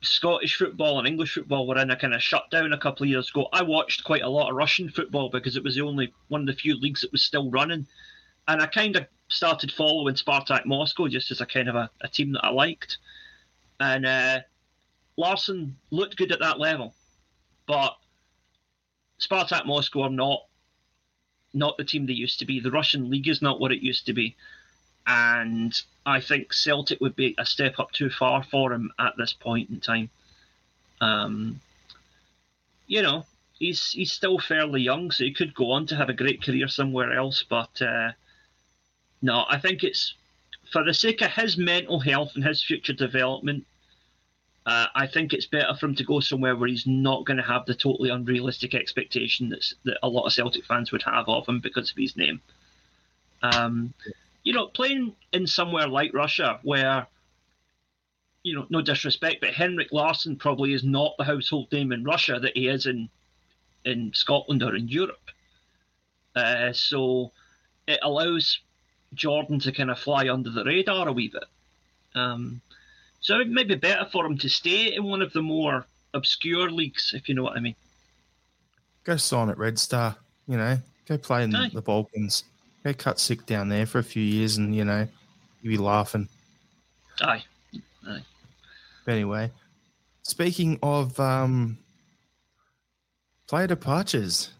[0.01, 3.29] Scottish football and English football were in a kind of shutdown a couple of years
[3.29, 6.41] ago, I watched quite a lot of Russian football because it was the only one
[6.41, 7.87] of the few leagues that was still running,
[8.47, 12.07] and I kind of started following Spartak Moscow just as a kind of a, a
[12.07, 12.97] team that I liked,
[13.79, 14.39] and uh,
[15.17, 16.93] Larsson looked good at that level,
[17.65, 17.97] but
[19.19, 20.41] Spartak Moscow are not
[21.53, 22.59] not the team they used to be.
[22.59, 24.35] The Russian league is not what it used to be,
[25.07, 25.73] and
[26.07, 29.69] I think Celtic would be a step up too far for him at this point
[29.69, 30.09] in time.
[31.01, 31.59] Um,
[32.87, 33.25] you know,
[33.59, 36.69] he's he's still fairly young, so he could go on to have a great career
[36.69, 37.43] somewhere else.
[37.43, 38.13] But uh,
[39.21, 40.13] no, I think it's
[40.71, 43.65] for the sake of his mental health and his future development.
[44.65, 47.43] Uh, I think it's better for him to go somewhere where he's not going to
[47.43, 51.47] have the totally unrealistic expectation that's, that a lot of Celtic fans would have of
[51.47, 52.41] him because of his name.
[53.41, 53.93] Um,
[54.47, 57.05] you know, playing in somewhere like Russia, where,
[58.43, 62.39] you know, no disrespect, but Henrik Larsson probably is not the household name in Russia
[62.39, 63.09] that he is in
[63.83, 65.31] in Scotland or in Europe.
[66.33, 67.33] Uh, so
[67.89, 68.61] it allows
[69.13, 71.43] Jordan to kind of fly under the radar a wee bit.
[72.15, 72.61] Um,
[73.19, 76.71] so it might be better for him to stay in one of the more obscure
[76.71, 77.75] leagues, if you know what I mean.
[79.03, 80.15] Go sign at Red Star,
[80.47, 81.71] you know, go play in Aye.
[81.73, 82.45] the Balkans.
[82.83, 85.07] Go cut sick down there for a few years and, you know,
[85.61, 86.27] you'll be laughing.
[87.21, 87.43] Aye.
[88.07, 88.21] aye.
[89.05, 89.51] But anyway,
[90.23, 91.77] speaking of um,
[93.47, 94.51] player departures,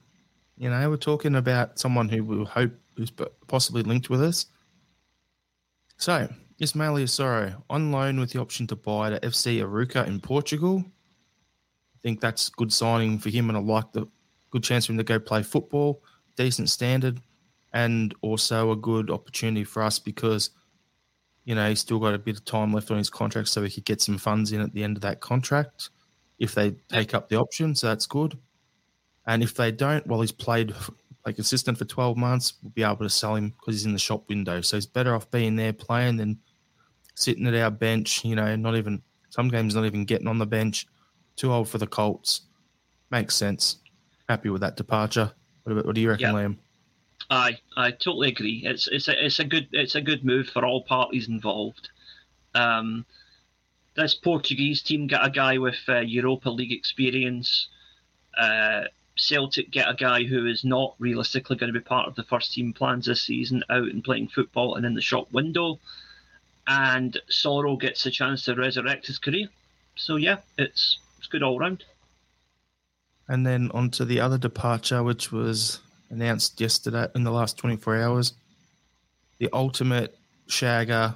[0.58, 3.12] you know, we're talking about someone who we hope is
[3.48, 4.48] possibly linked with us.
[5.98, 10.84] So, Ismail Soro on loan with the option to buy to FC Arouca in Portugal.
[10.86, 14.08] I think that's good signing for him, and I like the
[14.50, 16.02] good chance for him to go play football,
[16.36, 17.20] decent standard,
[17.74, 20.52] and also a good opportunity for us because
[21.48, 23.70] you know, he's still got a bit of time left on his contract, so he
[23.70, 25.92] could get some funds in at the end of that contract
[26.40, 27.74] if they take up the option.
[27.74, 28.38] So that's good.
[29.28, 30.76] And if they don't, well, he's played
[31.26, 34.00] like consistent for 12 months, we'll be able to sell him because he's in the
[34.00, 34.60] shop window.
[34.60, 36.38] So he's better off being there playing than
[37.16, 40.46] sitting at our bench, you know, not even some games, not even getting on the
[40.46, 40.86] bench.
[41.38, 42.42] Too old for the Colts.
[43.10, 43.78] Makes sense.
[44.28, 45.32] Happy with that departure.
[45.64, 46.34] What, about, what do you reckon, Yeah.
[46.34, 46.58] Liam?
[47.30, 48.64] Aye, I totally agree.
[48.66, 51.90] It's it's a it's a good it's a good move for all parties involved.
[52.56, 53.06] Um,
[53.96, 57.68] this Portuguese team get a guy with uh, Europa League experience.
[58.38, 58.86] Uh,
[59.18, 62.54] Celtic get a guy who is not realistically going to be part of the first
[62.54, 65.80] team plans this season, out and playing football and in the shop window.
[66.68, 69.50] And Soro gets a chance to resurrect his career.
[69.96, 71.84] So yeah, it's it's good all round.
[73.28, 78.02] And then on to the other departure, which was announced yesterday in the last 24
[78.02, 78.34] hours.
[79.40, 80.18] The ultimate
[80.48, 81.14] shagger,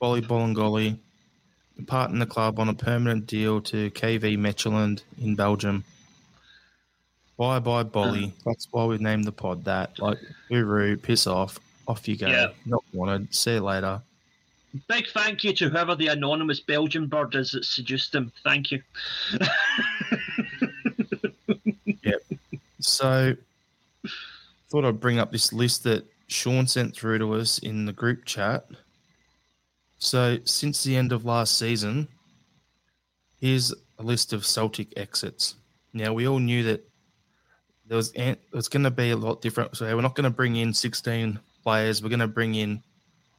[0.00, 0.98] Bolly Bolingoli,
[1.76, 5.84] departing the club on a permanent deal to KV Mechelen in Belgium.
[7.36, 8.26] Bye bye, Bolly.
[8.26, 8.32] Mm.
[8.44, 9.98] That's why we named the pod that.
[9.98, 12.26] Like, uru, piss off, off you go.
[12.26, 12.48] Yeah.
[12.66, 13.32] Not wanted.
[13.34, 14.00] See you later.
[14.88, 18.32] Big thank you to whoever the anonymous Belgian bird is that seduced him.
[18.44, 18.82] Thank you.
[22.02, 22.22] Yep.
[22.80, 23.36] So,
[24.70, 28.24] thought I'd bring up this list that Sean sent through to us in the group
[28.24, 28.66] chat.
[29.98, 32.06] So, since the end of last season,
[33.40, 35.56] here's a list of Celtic exits.
[35.92, 36.84] Now, we all knew that
[37.86, 39.76] there was it was going to be a lot different.
[39.76, 42.02] So, we're not going to bring in 16 players.
[42.02, 42.82] We're going to bring in,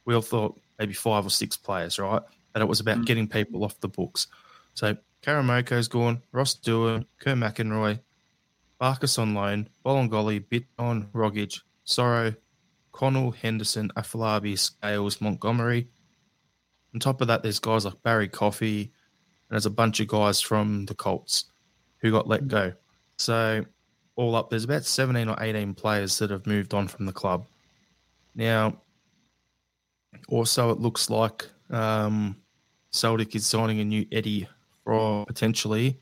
[0.04, 2.22] we all thought maybe five or six players, right?
[2.54, 3.06] And it was about Mm.
[3.06, 4.26] getting people off the books.
[4.74, 8.00] So Karamoko's gone, Ross Doohan, Kerr McInroy,
[8.80, 12.34] Barkas on loan, Bolingoli, Bitton, Rogic, Soro,
[12.92, 15.88] Connell, Henderson, Afolabi, Scales, Montgomery.
[16.94, 20.40] On top of that, there's guys like Barry Coffey, and there's a bunch of guys
[20.40, 21.46] from the Colts
[21.98, 22.72] who got let go.
[23.18, 23.64] So,
[24.16, 27.46] all up, there's about 17 or 18 players that have moved on from the club.
[28.34, 28.80] Now,
[30.28, 32.36] also, it looks like um,
[32.90, 34.48] Celtic is signing a new Eddie
[34.84, 36.00] for potentially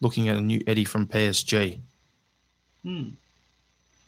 [0.00, 1.80] looking at a new Eddie from PSG.
[2.82, 3.10] Hmm.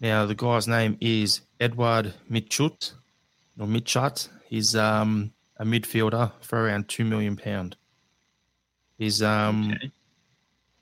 [0.00, 2.92] Now, the guy's name is Edward Michut,
[3.58, 4.28] or Mitchat.
[4.48, 7.76] He's um, a midfielder for around two million pound.
[8.98, 9.90] He's um, Okay.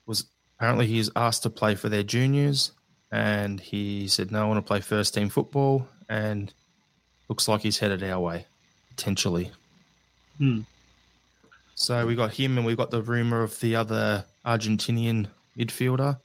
[0.05, 0.25] was
[0.57, 2.71] apparently he's asked to play for their juniors,
[3.11, 6.53] and he said no, I want to play first team football, and
[7.29, 8.45] looks like he's headed our way
[8.89, 9.51] potentially.
[10.37, 10.61] Hmm.
[11.75, 15.27] So we got him, and we got the rumor of the other Argentinian
[15.57, 16.19] midfielder.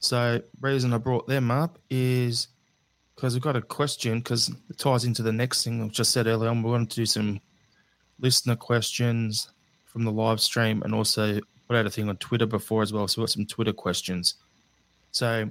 [0.00, 2.48] So reason I brought them up is
[3.14, 6.26] because we've got a question because it ties into the next thing I just said
[6.26, 6.62] earlier on.
[6.62, 7.40] We wanted to do some
[8.20, 9.50] listener questions
[9.84, 13.08] from the live stream and also put out a thing on Twitter before as well.
[13.08, 14.34] So we've got some Twitter questions.
[15.12, 15.48] So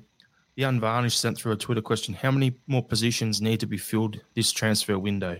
[0.55, 2.13] the Unvarnished sent through a Twitter question.
[2.13, 5.39] How many more positions need to be filled this transfer window?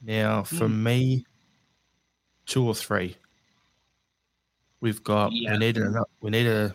[0.00, 0.82] Now, for Hmm.
[0.82, 1.26] me,
[2.46, 3.16] two or three.
[4.80, 5.52] We've got Yeah.
[5.52, 6.74] we need a we need a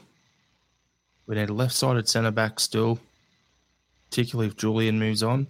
[1.25, 2.99] we need a left-sided centre back still,
[4.09, 5.47] particularly if Jullien moves on.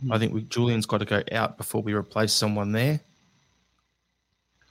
[0.00, 0.12] Hmm.
[0.12, 3.00] I think we, Jullien's got to go out before we replace someone there.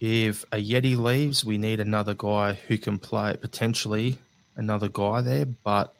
[0.01, 4.17] If Ajeti leaves, we need another guy who can play potentially
[4.57, 5.95] another guy there, but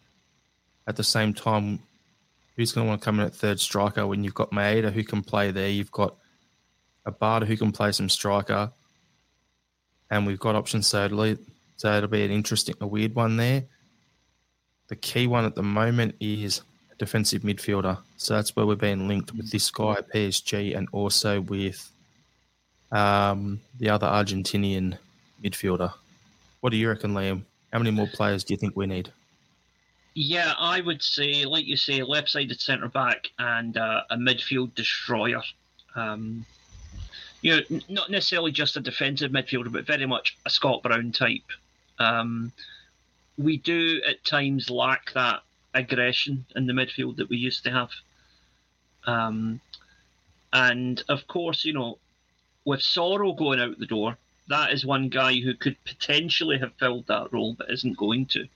[0.85, 1.79] at the same time,
[2.55, 5.03] who's going to want to come in at third striker when you've got Maeda who
[5.03, 5.69] can play there?
[5.69, 6.15] You've got
[7.07, 8.71] Abada who can play some striker,
[10.11, 10.87] and we've got options.
[10.87, 11.35] So it'll,
[11.77, 13.63] so it'll be an interesting, a weird one there.
[14.87, 16.61] The key one at the moment is
[16.97, 17.97] defensive midfielder.
[18.17, 21.91] So that's where we're being linked with this guy at PSG and also with
[22.91, 24.97] um, the other Argentinian
[25.43, 25.91] midfielder.
[26.61, 27.43] What do you reckon, Liam?
[27.73, 29.11] How many more players do you think we need?
[30.13, 35.41] Yeah, I would say, like you say, left-sided centre back and uh, a midfield destroyer.
[35.95, 36.45] Um,
[37.45, 41.51] you know, not necessarily just a defensive midfielder, but very much a Scott Brown type.
[41.99, 42.51] Um,
[43.37, 45.41] we do at times lack that
[45.75, 47.91] aggression in the midfield that we used to have.
[49.05, 49.61] Um,
[50.53, 51.99] and of course, you know,
[52.65, 57.05] with Soro going out the door, that is one guy who could potentially have filled
[57.05, 58.47] that role, but isn't going to.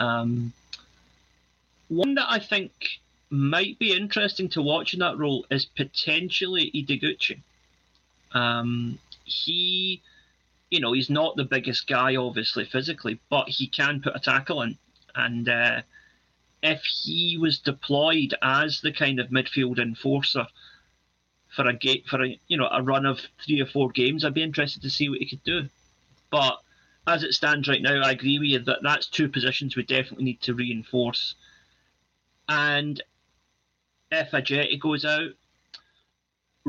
[0.00, 0.52] Um,
[1.86, 2.72] one that I think
[3.30, 7.42] might be interesting to watch in that role is potentially Ideguchi.
[8.32, 10.02] Um, he,
[10.70, 14.62] you know, he's not the biggest guy, obviously, physically, but he can put a tackle
[14.62, 14.78] in.
[15.14, 15.82] And uh,
[16.62, 20.46] if he was deployed as the kind of midfield enforcer
[21.54, 24.34] for a gate for a you know a run of three or four games, I'd
[24.34, 25.68] be interested to see what he could do.
[26.30, 26.58] But
[27.06, 30.24] as it stands right now, I agree with you that that's two positions we definitely
[30.24, 31.34] need to reinforce.
[32.48, 33.02] And
[34.12, 35.30] if Ajeti goes out,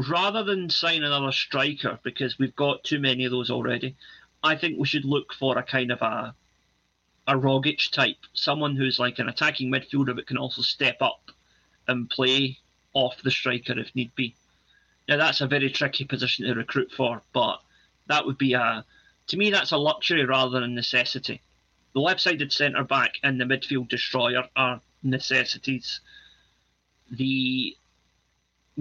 [0.09, 3.95] rather than sign another striker because we've got too many of those already,
[4.43, 6.35] I think we should look for a kind of a
[7.27, 11.31] a Rogic type, someone who's like an attacking midfielder but can also step up
[11.87, 12.57] and play
[12.93, 14.35] off the striker if need be.
[15.07, 17.61] Now that's a very tricky position to recruit for, but
[18.07, 18.85] that would be a
[19.27, 21.41] to me that's a luxury rather than a necessity.
[21.93, 26.01] The left-sided centre back and the midfield destroyer are necessities.
[27.11, 27.75] The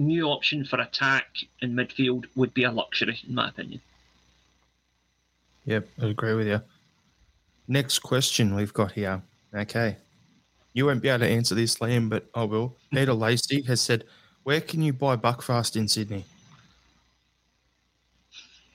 [0.01, 3.81] new option for attack in midfield would be a luxury, in my opinion.
[5.65, 6.61] Yep, I agree with you.
[7.67, 9.21] Next question we've got here.
[9.53, 9.97] Okay.
[10.73, 12.75] You won't be able to answer this, Liam, but I will.
[12.91, 14.05] Peter Lacey has said,
[14.43, 16.25] Where can you buy Buckfast in Sydney?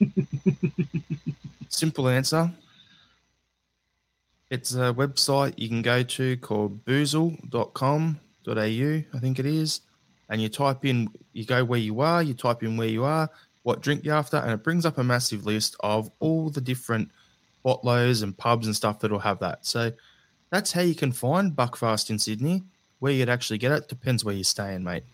[1.69, 2.51] Simple answer.
[4.51, 8.17] It's a website you can go to called boozle.com.au,
[8.55, 9.81] I think it is.
[10.29, 13.31] And you type in, you go where you are, you type in where you are,
[13.63, 17.11] what drink you're after, and it brings up a massive list of all the different
[17.65, 19.67] botlos and pubs and stuff that'll have that.
[19.67, 19.93] So
[20.51, 22.63] that's how you can find Buckfast in Sydney.
[22.99, 25.05] Where you'd actually get it depends where you're staying, mate.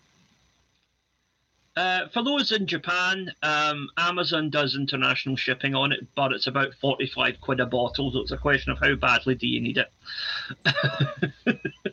[1.75, 6.73] Uh, for those in Japan, um, Amazon does international shipping on it, but it's about
[6.75, 9.91] 45 quid a bottle, so it's a question of how badly do you need it.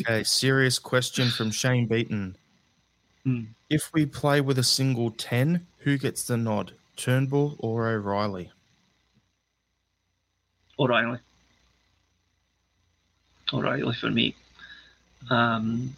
[0.00, 2.36] Okay, serious question from Shane Beaton.
[3.24, 3.42] Hmm.
[3.70, 6.72] If we play with a single 10, who gets the nod?
[6.96, 8.50] Turnbull or O'Riley?
[10.78, 11.18] O'Riley.
[13.52, 14.34] O'Riley for me.
[15.30, 15.96] Um,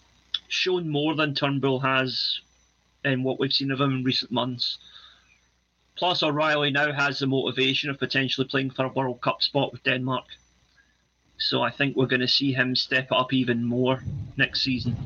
[0.49, 2.41] shown more than Turnbull has
[3.05, 4.79] in what we've seen of him in recent months.
[5.97, 9.83] Plus, O'Riley now has the motivation of potentially playing for a World Cup spot with
[9.85, 10.27] Denmark.
[11.39, 14.03] So I think we're going to see him step up even more
[14.37, 14.97] next season.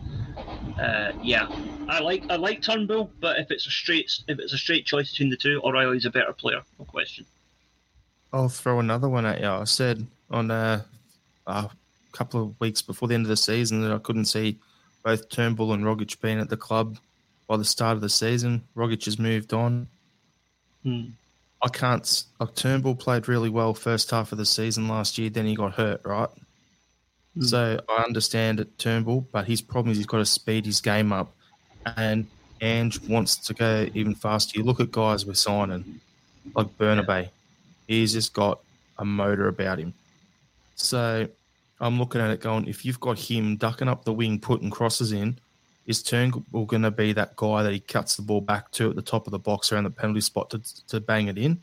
[0.81, 1.49] Uh, yeah,
[1.89, 5.11] I like I like Turnbull, but if it's a straight if it's a straight choice
[5.11, 7.27] between the two, O'Riley's a better player, no question.
[8.33, 9.49] I'll throw another one at you.
[9.49, 10.85] I said on a,
[11.47, 11.71] a
[12.13, 14.59] couple of weeks before the end of the season that I couldn't see
[15.03, 16.99] both Turnbull and Rogic being at the club
[17.49, 18.63] by the start of the season.
[18.77, 19.89] Rogic has moved on.
[20.85, 21.07] Hmm.
[21.63, 22.25] I can't.
[22.39, 25.31] Like Turnbull played really well first half of the season last year.
[25.31, 26.29] Then he got hurt, right?
[27.35, 27.43] Hmm.
[27.43, 31.13] So I understand it, Turnbull, but his problem is he's got to speed his game
[31.13, 31.33] up,
[31.97, 32.27] and
[32.61, 34.59] Ange wants to go even faster.
[34.59, 36.01] You look at guys we're signing,
[36.55, 37.29] like Bernabei.
[37.87, 38.61] He's just got
[38.99, 39.95] a motor about him.
[40.77, 41.29] So
[41.81, 45.13] I'm looking at it going, if you've got him ducking up the wing, putting crosses
[45.13, 45.39] in,
[45.91, 48.97] is Turnbull going to be that guy that he cuts the ball back to at
[48.97, 51.63] the top of the box around the penalty spot to, to bang it in?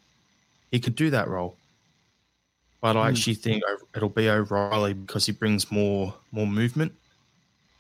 [0.72, 1.58] He could do that role.
[2.82, 3.16] But I Hmm.
[3.16, 3.64] actually think
[3.96, 6.94] it'll be O'Riley because he brings more more movement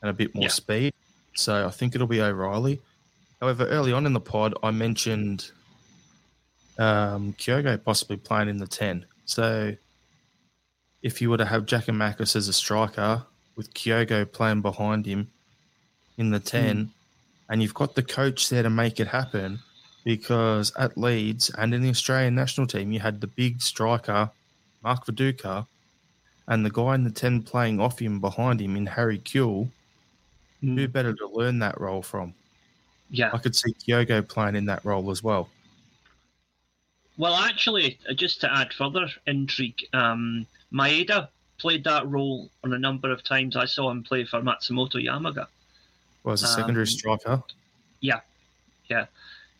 [0.01, 0.49] and a bit more Yeah.
[0.49, 0.93] speed.
[1.35, 2.81] So I think it'll be O'Riley.
[3.41, 5.51] However, early on in the pod, I mentioned
[6.79, 9.05] um, Kyogo possibly playing in the 10.
[9.25, 9.75] So
[11.01, 13.25] if you were to have Giakoumakis as a striker
[13.55, 15.31] with Kyogo playing behind him
[16.17, 16.91] in the 10,
[17.49, 19.59] and you've got the coach there to make it happen
[20.03, 24.29] because at Leeds and in the Australian national team, you had the big striker,
[24.83, 25.67] Mark Viduka,
[26.47, 29.69] and the guy in the 10 playing off him behind him in Harry Kewell.
[30.61, 30.77] Hmm.
[30.77, 32.33] Who better to learn that role from?
[33.09, 33.31] Yeah.
[33.33, 35.49] I could see Kyogo playing in that role as well.
[37.17, 42.79] Well, actually, uh, just to add further intrigue, um, Maeda played that role on a
[42.79, 43.55] number of times.
[43.55, 45.47] I saw him play for Matsumoto Yamaga.
[46.27, 47.43] Was a secondary Um, striker.
[48.01, 48.19] Yeah,
[48.89, 49.05] yeah.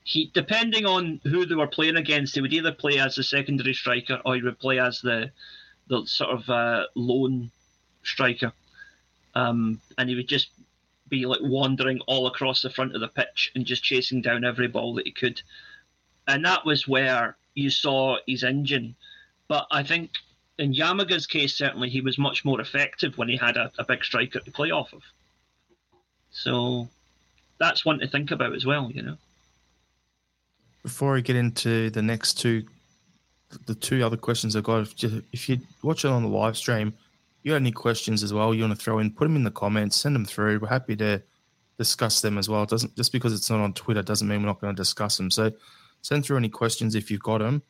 [0.04, 3.74] He, depending on who they were playing against, he would either play as a secondary
[3.74, 5.32] striker or he would play as the
[5.88, 7.52] the sort of uh, lone
[8.04, 8.52] striker,
[9.34, 10.50] um, and he would just
[11.08, 14.68] be like wandering all across the front of the pitch and just chasing down every
[14.68, 15.42] ball that he could.
[16.28, 18.94] And that was where you saw his engine.
[19.48, 20.12] But I think
[20.58, 24.04] in Yamaga's case, certainly he was much more effective when he had a, a big
[24.04, 25.04] striker to play off of.
[26.38, 26.88] So
[27.58, 29.18] that's one to think about as well, you know.
[30.84, 32.64] Before I get into the next two,
[33.66, 36.56] the two other questions I've got, if you, if you watch it on the live
[36.56, 36.94] stream,
[37.42, 39.52] you got any questions as well you want to throw in, put them in the
[39.52, 40.60] comments, send them through.
[40.60, 41.24] We're happy to
[41.80, 42.64] discuss them as well.
[42.64, 45.18] It doesn't just because it's not on Twitter doesn't mean we're not going to discuss
[45.18, 45.32] them.
[45.32, 45.52] So
[46.04, 47.64] send through any questions if you've got them.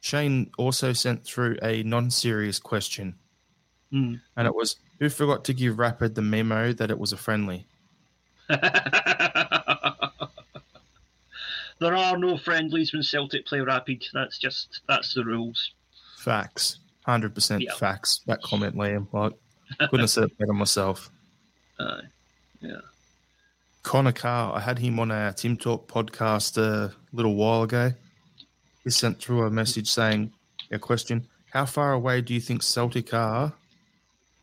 [0.00, 3.16] Shane also sent through a non-serious question,
[3.90, 4.14] Hmm.
[4.36, 7.66] and it was who forgot to give Rapid the memo that it was a friendly.
[11.78, 14.04] there are no friendlies when Celtic play Rapid.
[14.12, 15.72] That's just that's the rules.
[16.18, 18.20] Facts, hundred percent facts.
[18.26, 19.06] That comment, Liam.
[19.12, 19.32] Like
[19.78, 21.10] couldn't have said it better myself.
[21.80, 22.02] Uh,
[22.60, 22.76] yeah.
[23.82, 27.94] Connor Carr, I had him on our Tim Talk podcast a little while ago.
[28.84, 30.30] He sent through a message saying,
[30.70, 33.54] a question, how far away do you think Celtic are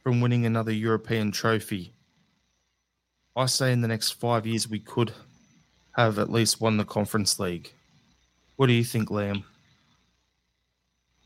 [0.02, 1.94] from winning another European trophy?
[3.38, 5.14] I say in the next five years we could
[5.92, 7.72] have at least won the Conference League.
[8.56, 9.44] What do you think, Liam?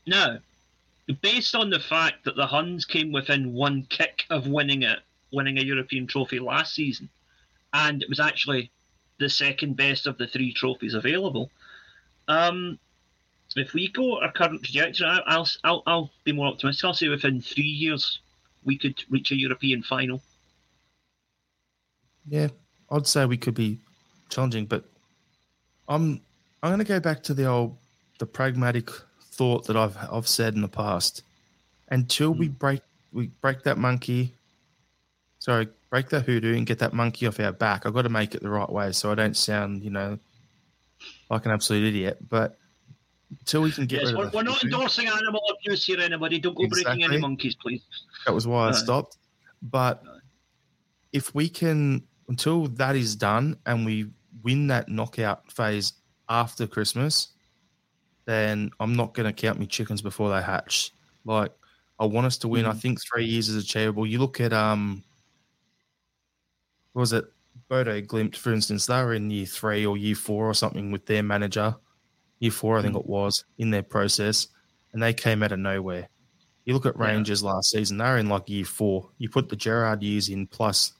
[0.06, 0.38] Now,
[1.22, 4.98] based on the fact that the Huns came within one kick of winning it,
[5.32, 7.08] winning a European trophy last season,
[7.72, 8.70] and it was actually
[9.18, 11.50] the second best of the three trophies available.
[12.28, 12.78] Um,
[13.56, 16.84] if we go our current trajectory, I'll, I'll, I'll be more optimistic.
[16.84, 18.20] I'll say within three years
[18.64, 20.20] we could reach a European final.
[22.28, 22.48] Yeah,
[22.90, 23.78] I'd say we could be
[24.28, 24.84] challenging, but
[25.88, 26.20] I'm
[26.62, 27.76] I'm going to go back to the old
[28.18, 28.90] the pragmatic
[29.32, 31.22] thought that I've I've said in the past.
[31.88, 32.52] Until we hmm.
[32.52, 34.32] break we break that monkey,
[35.38, 37.84] sorry, break that hoodoo and get that monkey off our back.
[37.84, 40.18] I've got to make it the right way so I don't sound, you know,
[41.28, 42.18] like an absolute idiot.
[42.28, 42.56] But
[43.30, 46.00] until we can get Yes, rid we're, of the we're not endorsing animal abuse here,
[46.00, 46.38] anybody.
[46.38, 47.82] Don't go breaking any monkeys, please.
[48.26, 48.72] That was why I uh.
[48.72, 49.18] stopped.
[49.62, 50.18] But uh.
[51.12, 52.02] if we can,
[52.32, 54.06] until that is done and we
[54.42, 55.92] win that knockout phase
[56.30, 57.28] after Christmas,
[58.24, 60.92] then I'm not going to count my chickens before they hatch.
[61.26, 61.52] Like,
[62.00, 62.64] I want us to win.
[62.64, 62.80] I Mhm.
[62.80, 64.06] think three years is achievable.
[64.06, 65.04] You look at um,
[66.94, 67.26] was it
[67.68, 71.04] Bodo Glimt, for instance, they were in year three or year four or something with
[71.04, 71.76] their manager,
[72.38, 74.48] year four, I think it was, in their process,
[74.94, 76.08] and they came out of nowhere.
[76.64, 77.06] You look at Yeah.
[77.08, 79.10] Rangers last season, they were in like year four.
[79.18, 80.92] You put the Gerrard years in plus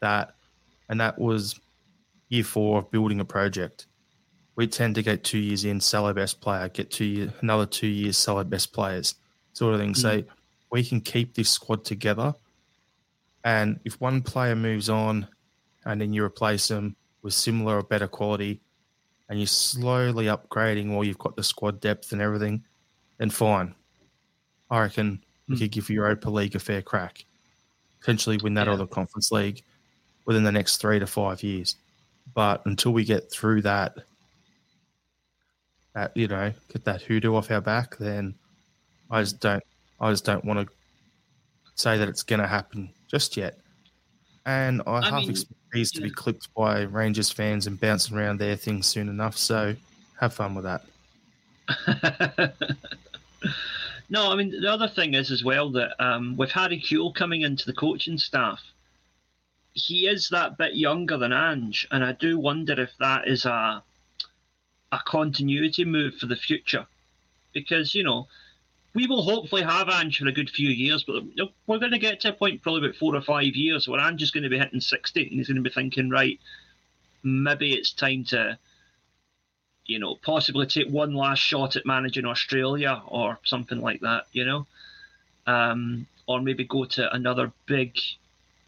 [0.00, 0.36] that,
[0.88, 1.58] and that was
[2.28, 3.86] year four of building a project.
[4.56, 7.66] We tend to get two years in, sell our best player, get two year, another
[7.66, 9.16] two years, sell our best players,
[9.52, 9.94] sort of thing.
[9.94, 10.22] So
[10.70, 12.34] we can keep this squad together.
[13.44, 15.26] And if one player moves on
[15.84, 18.60] and then you replace them with similar or better quality
[19.28, 22.64] and you're slowly upgrading while you've got the squad depth and everything,
[23.18, 23.74] then fine.
[24.70, 25.58] I reckon we Hmm.
[25.62, 27.24] could give Europa League a fair crack.
[28.00, 28.74] Potentially win that Yeah.
[28.74, 29.62] or the Conference League
[30.24, 31.76] within the next three to five years.
[32.34, 33.96] But until we get through that,
[35.94, 38.34] that you know, get that hoodoo off our back, then
[39.10, 39.62] I just don't
[40.00, 40.74] I just don't want to
[41.74, 43.58] say that it's going to happen just yet.
[44.46, 46.14] And I, I half mean, expect these to be yeah.
[46.14, 49.36] clipped by Rangers fans and bouncing around their things soon enough.
[49.36, 49.74] So
[50.20, 50.84] have fun with that.
[54.10, 57.42] no, I mean the other thing is as well that um, with Harry Kewell coming
[57.42, 58.60] into the coaching staff,
[59.74, 63.82] he is that bit younger than Ange, and I do wonder if that is a
[64.92, 66.86] a continuity move for the future,
[67.52, 68.28] because you know
[68.94, 71.24] we will hopefully have Ange for a good few years, but
[71.66, 74.22] we're going to get to a point probably about four or five years where Ange
[74.22, 76.38] is going to be hitting sixty, and he's going to be thinking, right,
[77.22, 78.58] maybe it's time to
[79.86, 84.44] you know, possibly take one last shot at managing Australia or something like that, you
[84.44, 84.66] know,
[85.46, 87.98] um, or maybe go to another big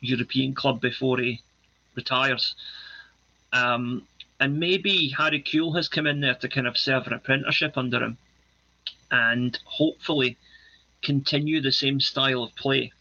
[0.01, 1.43] European club before he
[1.95, 2.55] retires.
[3.53, 4.07] Um,
[4.39, 8.03] and maybe Harry Kewell has come in there to kind of serve an apprenticeship under
[8.03, 8.19] him
[9.11, 10.37] and hopefully
[11.03, 12.93] continue the same style of play.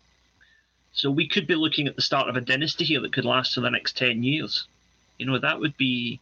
[0.94, 3.54] So we could be looking at the start of a dynasty here that could last
[3.54, 4.66] for the next 10 years.
[5.18, 6.20] You know, that would be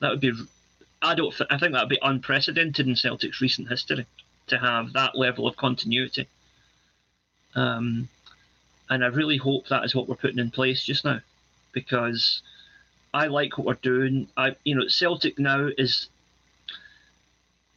[0.00, 0.32] that would be
[1.04, 1.34] I don't.
[1.50, 4.06] I think that would be unprecedented in Celtic's recent history
[4.46, 6.26] to have that level of continuity.
[7.54, 8.08] Um,
[8.90, 11.20] and I really hope that is what we're putting in place just now,
[11.72, 12.42] because
[13.12, 14.28] I like what we're doing.
[14.36, 16.08] I, you know, Celtic now is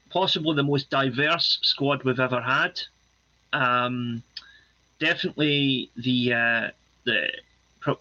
[0.09, 2.79] possibly the most diverse squad we've ever had.
[3.53, 4.23] Um,
[4.99, 6.69] definitely the uh,
[7.05, 7.31] the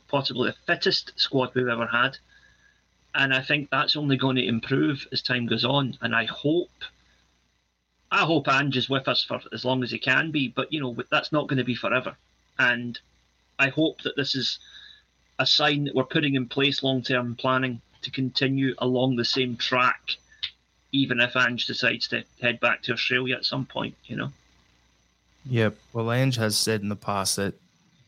[0.09, 2.19] possibly the fittest squad we've ever had
[3.17, 5.97] and I think that's only going to improve as time goes on.
[6.03, 6.71] And I hope,
[8.11, 10.49] I hope Ange is with us for as long as he can be.
[10.49, 12.17] But you know, that's not going to be forever.
[12.59, 12.99] And
[13.59, 14.59] I hope that this is
[15.39, 20.17] a sign that we're putting in place long-term planning to continue along the same track,
[20.93, 23.95] even if Ange decides to head back to Australia at some point.
[24.05, 24.33] You know.
[25.49, 25.77] Yep.
[25.93, 27.55] Well, Ange has said in the past that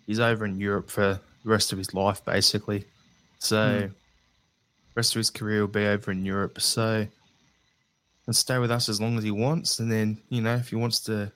[0.06, 2.84] he's over in Europe for the rest of his life, basically.
[3.38, 3.94] So, Hmm.
[4.94, 6.60] rest of his career will be over in Europe.
[6.60, 7.06] So,
[8.26, 9.78] and stay with us as long as he wants.
[9.78, 11.32] And then, you know, if he wants to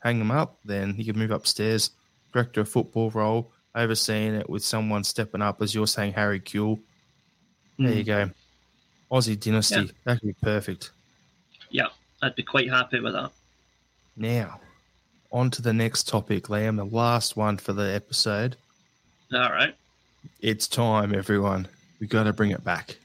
[0.00, 1.90] hang him up, then he can move upstairs,
[2.36, 6.78] director of football role, overseeing it with someone stepping up, as you're saying, Harry Kewell.
[7.78, 8.06] There you hmm.
[8.06, 8.30] go.
[9.10, 9.76] Aussie dynasty.
[9.76, 9.86] Yeah.
[10.04, 10.90] That could be perfect.
[11.70, 11.86] Yeah,
[12.20, 13.30] I'd be quite happy with that.
[14.18, 14.60] Now,
[15.32, 18.56] on to the next topic, Liam, the last one for the episode.
[19.32, 19.74] All right.
[20.40, 21.68] It's time, everyone.
[22.00, 22.98] We got to bring it back.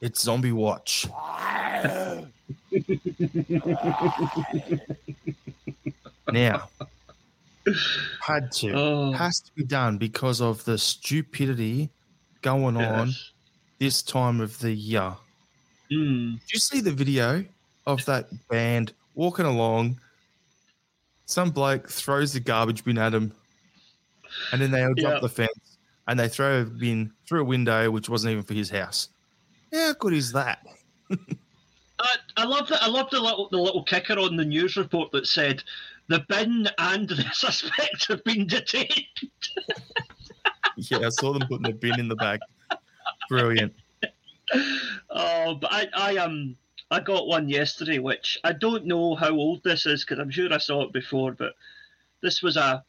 [0.00, 1.06] It's Zombie Watch.
[6.32, 6.68] now,
[8.20, 11.90] had to, Oh, has to be done because of the stupidity
[12.42, 13.12] going on
[13.78, 15.14] this time of the year.
[15.90, 16.32] Hmm.
[16.34, 17.44] Did you see the video
[17.86, 20.00] of that band walking along?
[21.26, 23.32] Some bloke throws the garbage bin at him,
[24.52, 25.20] and then they all jump Yeah.
[25.20, 28.70] the fence and they throw a bin through a window, which wasn't even for his
[28.70, 29.08] house.
[29.72, 30.64] How good is that?
[32.00, 32.82] I, I love that.
[32.82, 35.62] I love the little the little kicker on the news report that said
[36.08, 39.06] the bin and the suspect have been detained.
[40.80, 42.38] Yeah, I saw them putting the bin in the bag.
[43.28, 43.74] Brilliant.
[45.10, 46.56] Oh, but I I um
[46.88, 50.52] I got one yesterday, which I don't know how old this is because I'm sure
[50.52, 51.54] I saw it before, but
[52.22, 52.84] this was a,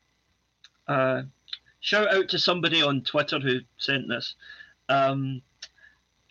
[1.79, 4.35] shout out to somebody on Twitter who sent this.
[4.87, 5.41] Um,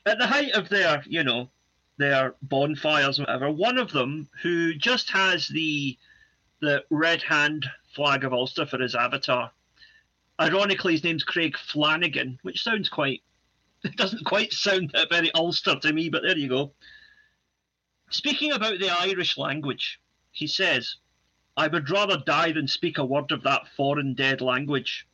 [0.07, 1.51] at the height of their, you know,
[1.99, 5.99] their bonfires, whatever, one of them who just has the
[6.61, 9.51] the red hand flag of Ulster for his avatar.
[10.41, 13.23] Ironically, his name's Craig Flanagan, which sounds quite
[13.85, 16.73] it doesn't quite sound that very Ulster to me, but there you go.
[18.11, 20.01] Speaking about the Irish language,
[20.33, 20.97] he says,
[21.57, 25.07] I would rather die than speak a word of that foreign dead language.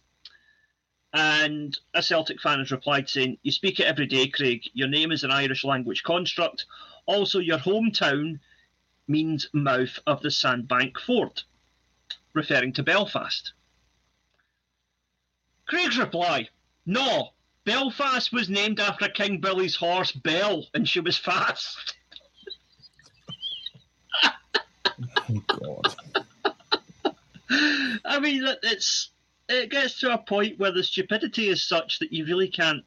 [1.13, 4.63] And a Celtic fan has replied saying, You speak it every day, Craig.
[4.73, 6.67] Your name is an Irish language construct.
[7.07, 8.41] Also, your hometown
[9.07, 11.43] means mouth of the Sandbank Ford,
[12.33, 13.53] referring to Belfast.
[15.67, 16.49] Craig's reply
[16.87, 17.31] No,
[17.65, 21.95] Belfast was named after King Billy's horse Bell, and she was fast.
[25.29, 25.95] Oh God.
[28.05, 29.11] I mean, it's
[29.49, 32.85] it gets to a point where the stupidity is such that you really can't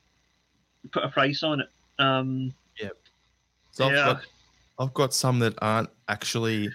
[0.91, 1.70] put a price on it.
[1.99, 2.89] Um, Yeah.
[3.78, 4.26] Got
[4.80, 6.69] I've got some that aren't actually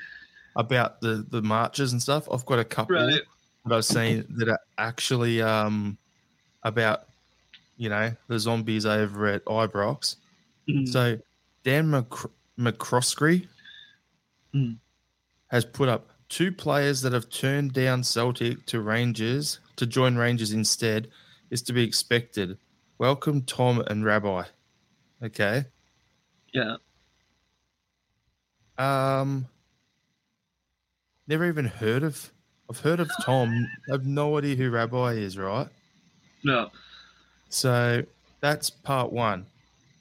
[0.57, 2.29] about the the marches and stuff.
[2.31, 3.21] I've got a couple Right.
[3.65, 5.97] that I've seen that are actually um
[6.63, 7.07] about
[7.77, 10.17] you know the zombies over at Ibrox.
[10.69, 11.19] mm, So
[11.65, 13.49] Dan Mc- McCroskey
[14.55, 14.77] Mm.
[15.49, 20.53] has put up two players that have turned down Celtic to Rangers to join Rangers
[20.53, 21.11] instead
[21.51, 22.59] is to be expected.
[22.99, 24.45] Welcome Tom and Rabbi.
[25.23, 25.65] Okay.
[26.53, 26.77] yeah,
[28.83, 29.47] Um
[31.29, 32.33] never even heard of
[32.69, 33.69] I've heard of Tom.
[33.89, 35.69] I have no idea who Rabbi is, right?
[36.45, 36.71] no,
[37.51, 38.03] So
[38.41, 39.47] that's part one.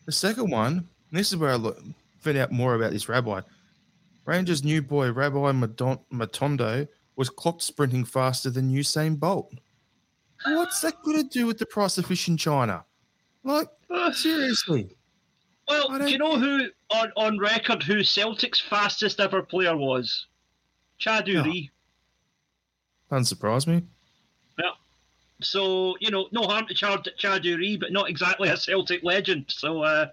[0.06, 1.78] The second one, this is where I look,
[2.20, 3.42] find out more about this rabbi.
[4.26, 9.54] Rangers' new boy, Rabbi Madon- Matondo, was clocked sprinting faster than Usain Bolt.
[10.46, 12.86] What's that got to do with the price of fish in China?
[13.44, 13.68] Like,
[14.14, 14.96] seriously.
[15.68, 20.28] Well, do you know who on, on record who Celtic's fastest ever player was?
[21.00, 21.44] Chadu No.
[21.44, 21.70] Ree.
[23.10, 23.84] Doesn't surprise me.
[24.60, 24.72] Yeah.
[25.42, 29.46] So you know, no harm to Chad Chadu Ree, but not exactly a Celtic legend.
[29.48, 30.08] So uh,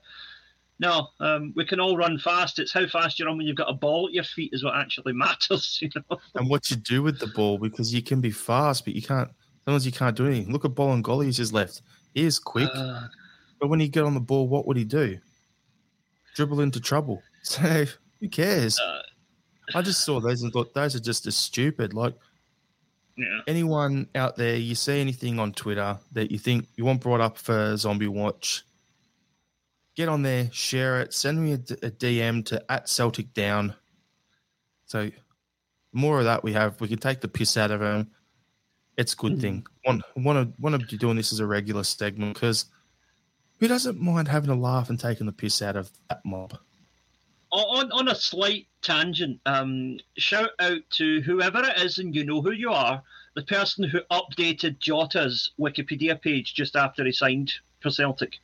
[0.81, 2.59] no, um, we can all run fast.
[2.59, 4.77] It's how fast you run when you've got a ball at your feet is what
[4.77, 5.79] actually matters.
[5.83, 6.19] You know.
[6.35, 9.29] And what you do with the ball, because you can be fast, but you can't,
[9.65, 10.53] sometimes you can't do anything.
[10.53, 11.83] Look at Bolingoli, he's just left.
[12.15, 12.71] He is quick.
[12.75, 13.09] Uh,
[13.61, 15.19] But when he get on the ball, what would he do?
[16.39, 17.21] Dribble into trouble.
[17.43, 17.85] So
[18.21, 18.79] who cares?
[18.79, 19.03] Uh,
[19.75, 21.95] I just saw those and thought those are just as stupid.
[21.95, 22.15] Like
[23.17, 23.41] yeah.
[23.49, 27.39] anyone out there, you see anything on Twitter that you think you want brought up
[27.39, 28.65] for Zombie Watch,
[29.97, 33.75] get on there, share it, send me a DM to at Celtic Down.
[34.87, 35.11] So
[35.93, 38.11] more of that we have, we can take the piss out of them.
[38.97, 39.41] It's a good Mhm.
[39.41, 39.67] thing.
[39.87, 42.67] Want want to want to be doing this as a regular segment because
[43.59, 46.59] who doesn't mind having a laugh and taking the piss out of that mob?
[47.51, 52.43] On on a slight tangent, um, shout out to whoever it is, and you know
[52.43, 53.03] who you are,
[53.35, 58.39] the person who updated Jota's Wikipedia page just after he signed for Celtic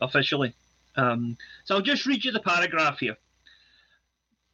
[0.00, 0.54] officially.
[0.96, 3.16] Um, so I'll just read you the paragraph here.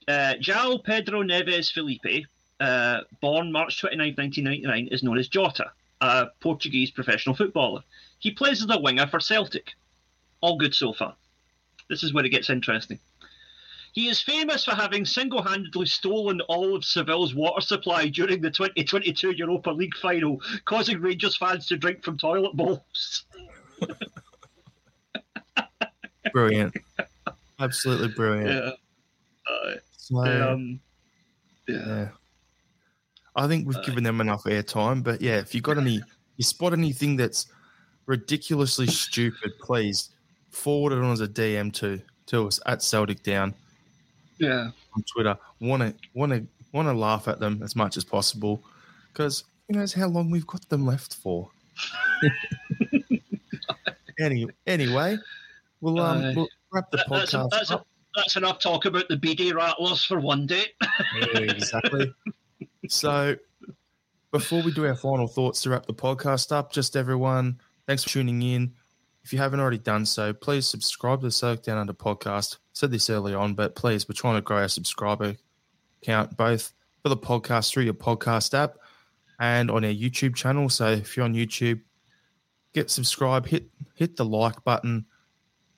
[0.09, 2.27] Uh, João Pedro Neves Filipe,
[2.59, 5.71] uh, born March 29, 1999, is known as Jota,
[6.01, 7.83] a Portuguese professional footballer.
[8.19, 9.75] He plays as a winger for Celtic.
[10.41, 11.15] All good so far.
[11.89, 12.99] This is where it gets interesting.
[13.93, 18.51] He is famous for having single handedly stolen all of Seville's water supply during the
[18.51, 23.25] 2022 Europa League final, causing Rangers fans to drink from toilet bowls.
[26.33, 26.75] Brilliant,
[27.59, 28.49] absolutely brilliant.
[28.49, 29.53] Yeah.
[29.53, 30.81] Uh, So, um,
[31.67, 31.87] yeah.
[31.87, 32.09] Yeah.
[33.35, 36.03] I think we've Uh, given them enough airtime, but yeah, if you got any,
[36.37, 37.47] you spot anything that's
[38.07, 40.11] ridiculously stupid, please
[40.51, 43.55] forward it on as a DM to to us at Celtic Down
[44.39, 44.71] Yeah.
[44.95, 45.37] on Twitter.
[45.61, 48.63] Want to want to want to laugh at them as much as possible,
[49.13, 51.51] because who knows how long we've got them left for.
[54.19, 55.17] any anyway,
[55.81, 56.33] we'll um Aye.
[56.37, 57.87] we'll wrap the That- that's, podcast that's, up.
[58.15, 60.65] that's enough talk about the BD rattlers for one day.
[60.83, 62.13] Yeah, exactly.
[62.89, 63.37] so,
[64.33, 68.11] before we do our final thoughts to wrap the podcast up, just everyone, thanks for
[68.11, 68.75] tuning in.
[69.23, 72.57] If you haven't already done so, please subscribe to the Celtic Down Under podcast.
[72.73, 75.37] said this early on, but please, we're trying to grow our subscriber
[76.03, 78.77] count both for the podcast through your podcast app
[79.39, 80.69] and on our YouTube channel.
[80.69, 81.81] So, if you're on YouTube,
[82.73, 85.05] get subscribed, hit hit the like button,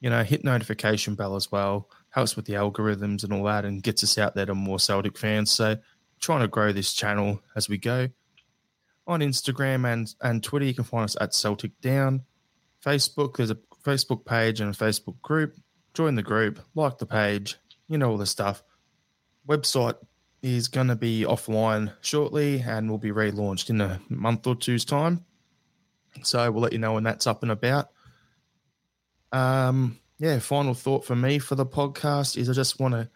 [0.01, 1.89] you know, hit notification bell as well.
[2.11, 5.19] Helps with the algorithms and all that, and gets us out there to more Celtic
[5.19, 5.51] fans.
[5.51, 5.77] So,
[6.21, 8.09] trying to grow this channel as we go.
[9.09, 12.23] On Instagram and and Twitter, you can find us at Celtic Down.
[12.85, 15.55] Facebook, there's a Facebook page and a Facebook group.
[15.95, 17.57] Join the group, like the page,
[17.89, 18.63] you know all the stuff.
[19.47, 19.97] Website
[20.43, 24.85] is going to be offline shortly and will be relaunched in a month or two's
[24.85, 25.25] time.
[26.23, 27.91] So we'll let you know when that's up and about.
[29.31, 33.09] Um, yeah, final thought for me for the podcast is I just want to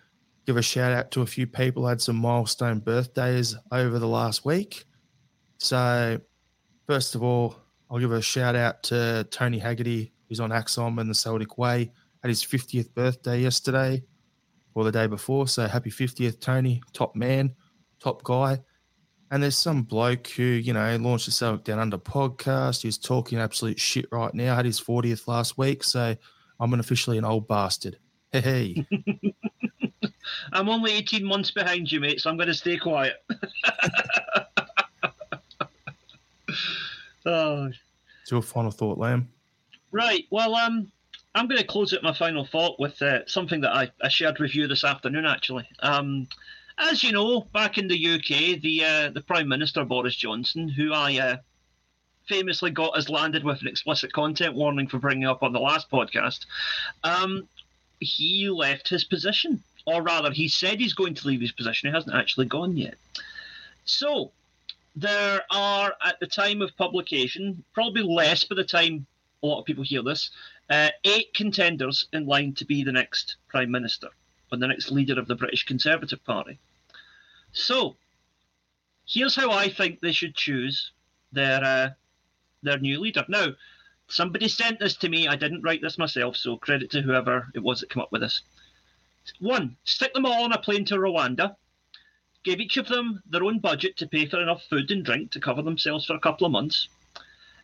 [0.47, 4.45] give a shout out to a few people had some milestone birthdays over the last
[4.45, 4.85] week.
[5.59, 6.21] So,
[6.87, 7.57] first of all,
[7.91, 11.93] I'll give a shout out to Tony Haggerty, who's on Axom and the Celtic Way.
[12.22, 14.03] Had his 50th birthday yesterday
[14.74, 15.47] or the day before.
[15.47, 16.82] So happy 50th, Tony.
[16.93, 17.55] Top man,
[18.01, 18.61] top guy.
[19.30, 22.82] And there's some bloke who, you know, launched the Celtic Down Under podcast.
[22.82, 24.55] He's talking absolute shit right now.
[24.55, 25.82] Had his 40th last week.
[25.84, 26.16] So
[26.61, 27.99] I'm an officially an old bastard.
[28.32, 28.87] Hey, hey.
[30.53, 33.14] I'm only 18 months behind you, mate, so I'm going to stay quiet.
[37.27, 37.70] oh.
[38.31, 39.27] Your final thought, Liam.
[39.93, 40.27] Right.
[40.31, 40.91] Well, um,
[41.35, 44.39] I'm going to close out my final thought with uh, something that I, I shared
[44.39, 45.68] with you this afternoon, actually.
[45.81, 46.27] Um,
[46.79, 50.93] as you know, back in the UK, the uh, the Prime Minister Boris Johnson, who
[50.93, 51.37] I uh,
[52.29, 55.91] famously got us landed with an explicit content warning for bringing up on the last
[55.91, 56.47] podcast,
[57.05, 57.49] um,
[58.01, 61.89] he left his position, or rather, he said he's going to leave his position.
[61.89, 62.97] He hasn't actually gone yet.
[63.85, 64.33] So
[64.97, 69.07] there are, at the time of publication, probably less by the time
[69.42, 70.30] a lot of people hear this,
[70.70, 74.09] uh, eight contenders in line to be the next Prime Minister
[74.51, 76.59] or the next leader of the British Conservative Party.
[77.53, 77.97] So,
[79.07, 80.92] here's how I think they should choose
[81.30, 81.90] their uh,
[82.62, 83.24] their new leader.
[83.28, 83.49] Now,
[84.09, 85.28] somebody sent this to me.
[85.28, 88.22] I didn't write this myself, so credit to whoever it was that came up with
[88.22, 88.42] this.
[89.40, 91.57] One, stick them all on a plane to Rwanda.
[92.47, 95.40] Give each of them their own budget to pay for enough food and drink to
[95.40, 96.88] cover themselves for a couple of months.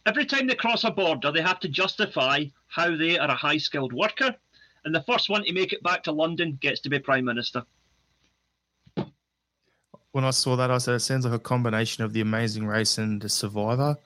[0.05, 3.59] Every time they cross a border, they have to justify how they are a high
[3.59, 4.35] skilled worker,
[4.85, 7.65] and the first one to make it back to London gets to be Prime Minister
[10.13, 12.99] when I saw that, I said it sounds like a combination of the Amazing Race
[12.99, 13.97] and the Survivor.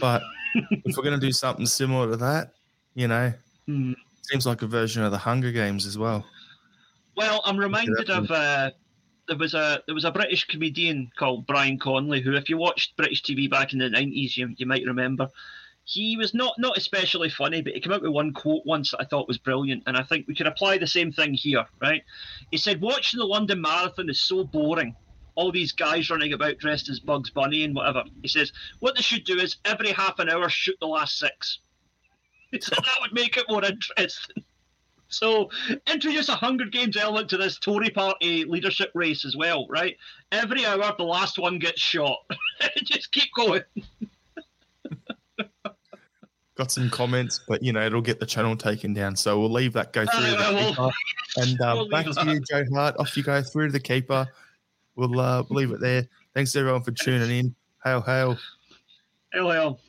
[0.00, 0.22] But
[0.54, 2.54] if we're going to do something similar to that,
[2.94, 3.32] you know,
[3.68, 3.94] mm.
[4.22, 6.24] seems like a version of the Hunger Games as well.
[7.16, 8.70] Well, I'm reminded of uh,
[9.28, 12.96] there was a there was a British comedian called Brian Conley who, if you watched
[12.96, 15.28] British TV back in the nineties, you, you might remember.
[15.86, 19.00] He was not not especially funny, but he came out with one quote once that
[19.00, 22.02] I thought was brilliant, and I think we could apply the same thing here, right?
[22.50, 24.96] He said, "Watching the London Marathon is so boring."
[25.36, 28.04] all these guys running about dressed as Bugs Bunny and whatever.
[28.22, 31.58] He says what they should do is every half an hour shoot the last six.
[32.52, 34.44] That would make it more interesting.
[35.18, 35.50] So
[35.86, 39.96] introduce a Hunger Games element to this Tory party leadership race as well, right?
[40.32, 42.18] Every hour the last one gets shot.
[42.84, 43.62] Just keep going.
[46.56, 49.72] Got some comments, but you know it'll get the channel taken down, so we'll leave
[49.72, 50.36] that go through.
[50.36, 50.92] Uh, we'll,
[51.44, 52.94] and uh, we'll back to you, Joe Hart.
[53.00, 54.28] Off you go through to the keeper
[54.96, 56.06] we'll uh, leave it there.
[56.34, 57.54] Thanks everyone for tuning in.
[57.84, 58.38] Hail, hail.
[59.32, 59.80] Hail, hail.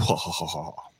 [0.00, 0.97] 好好好好好。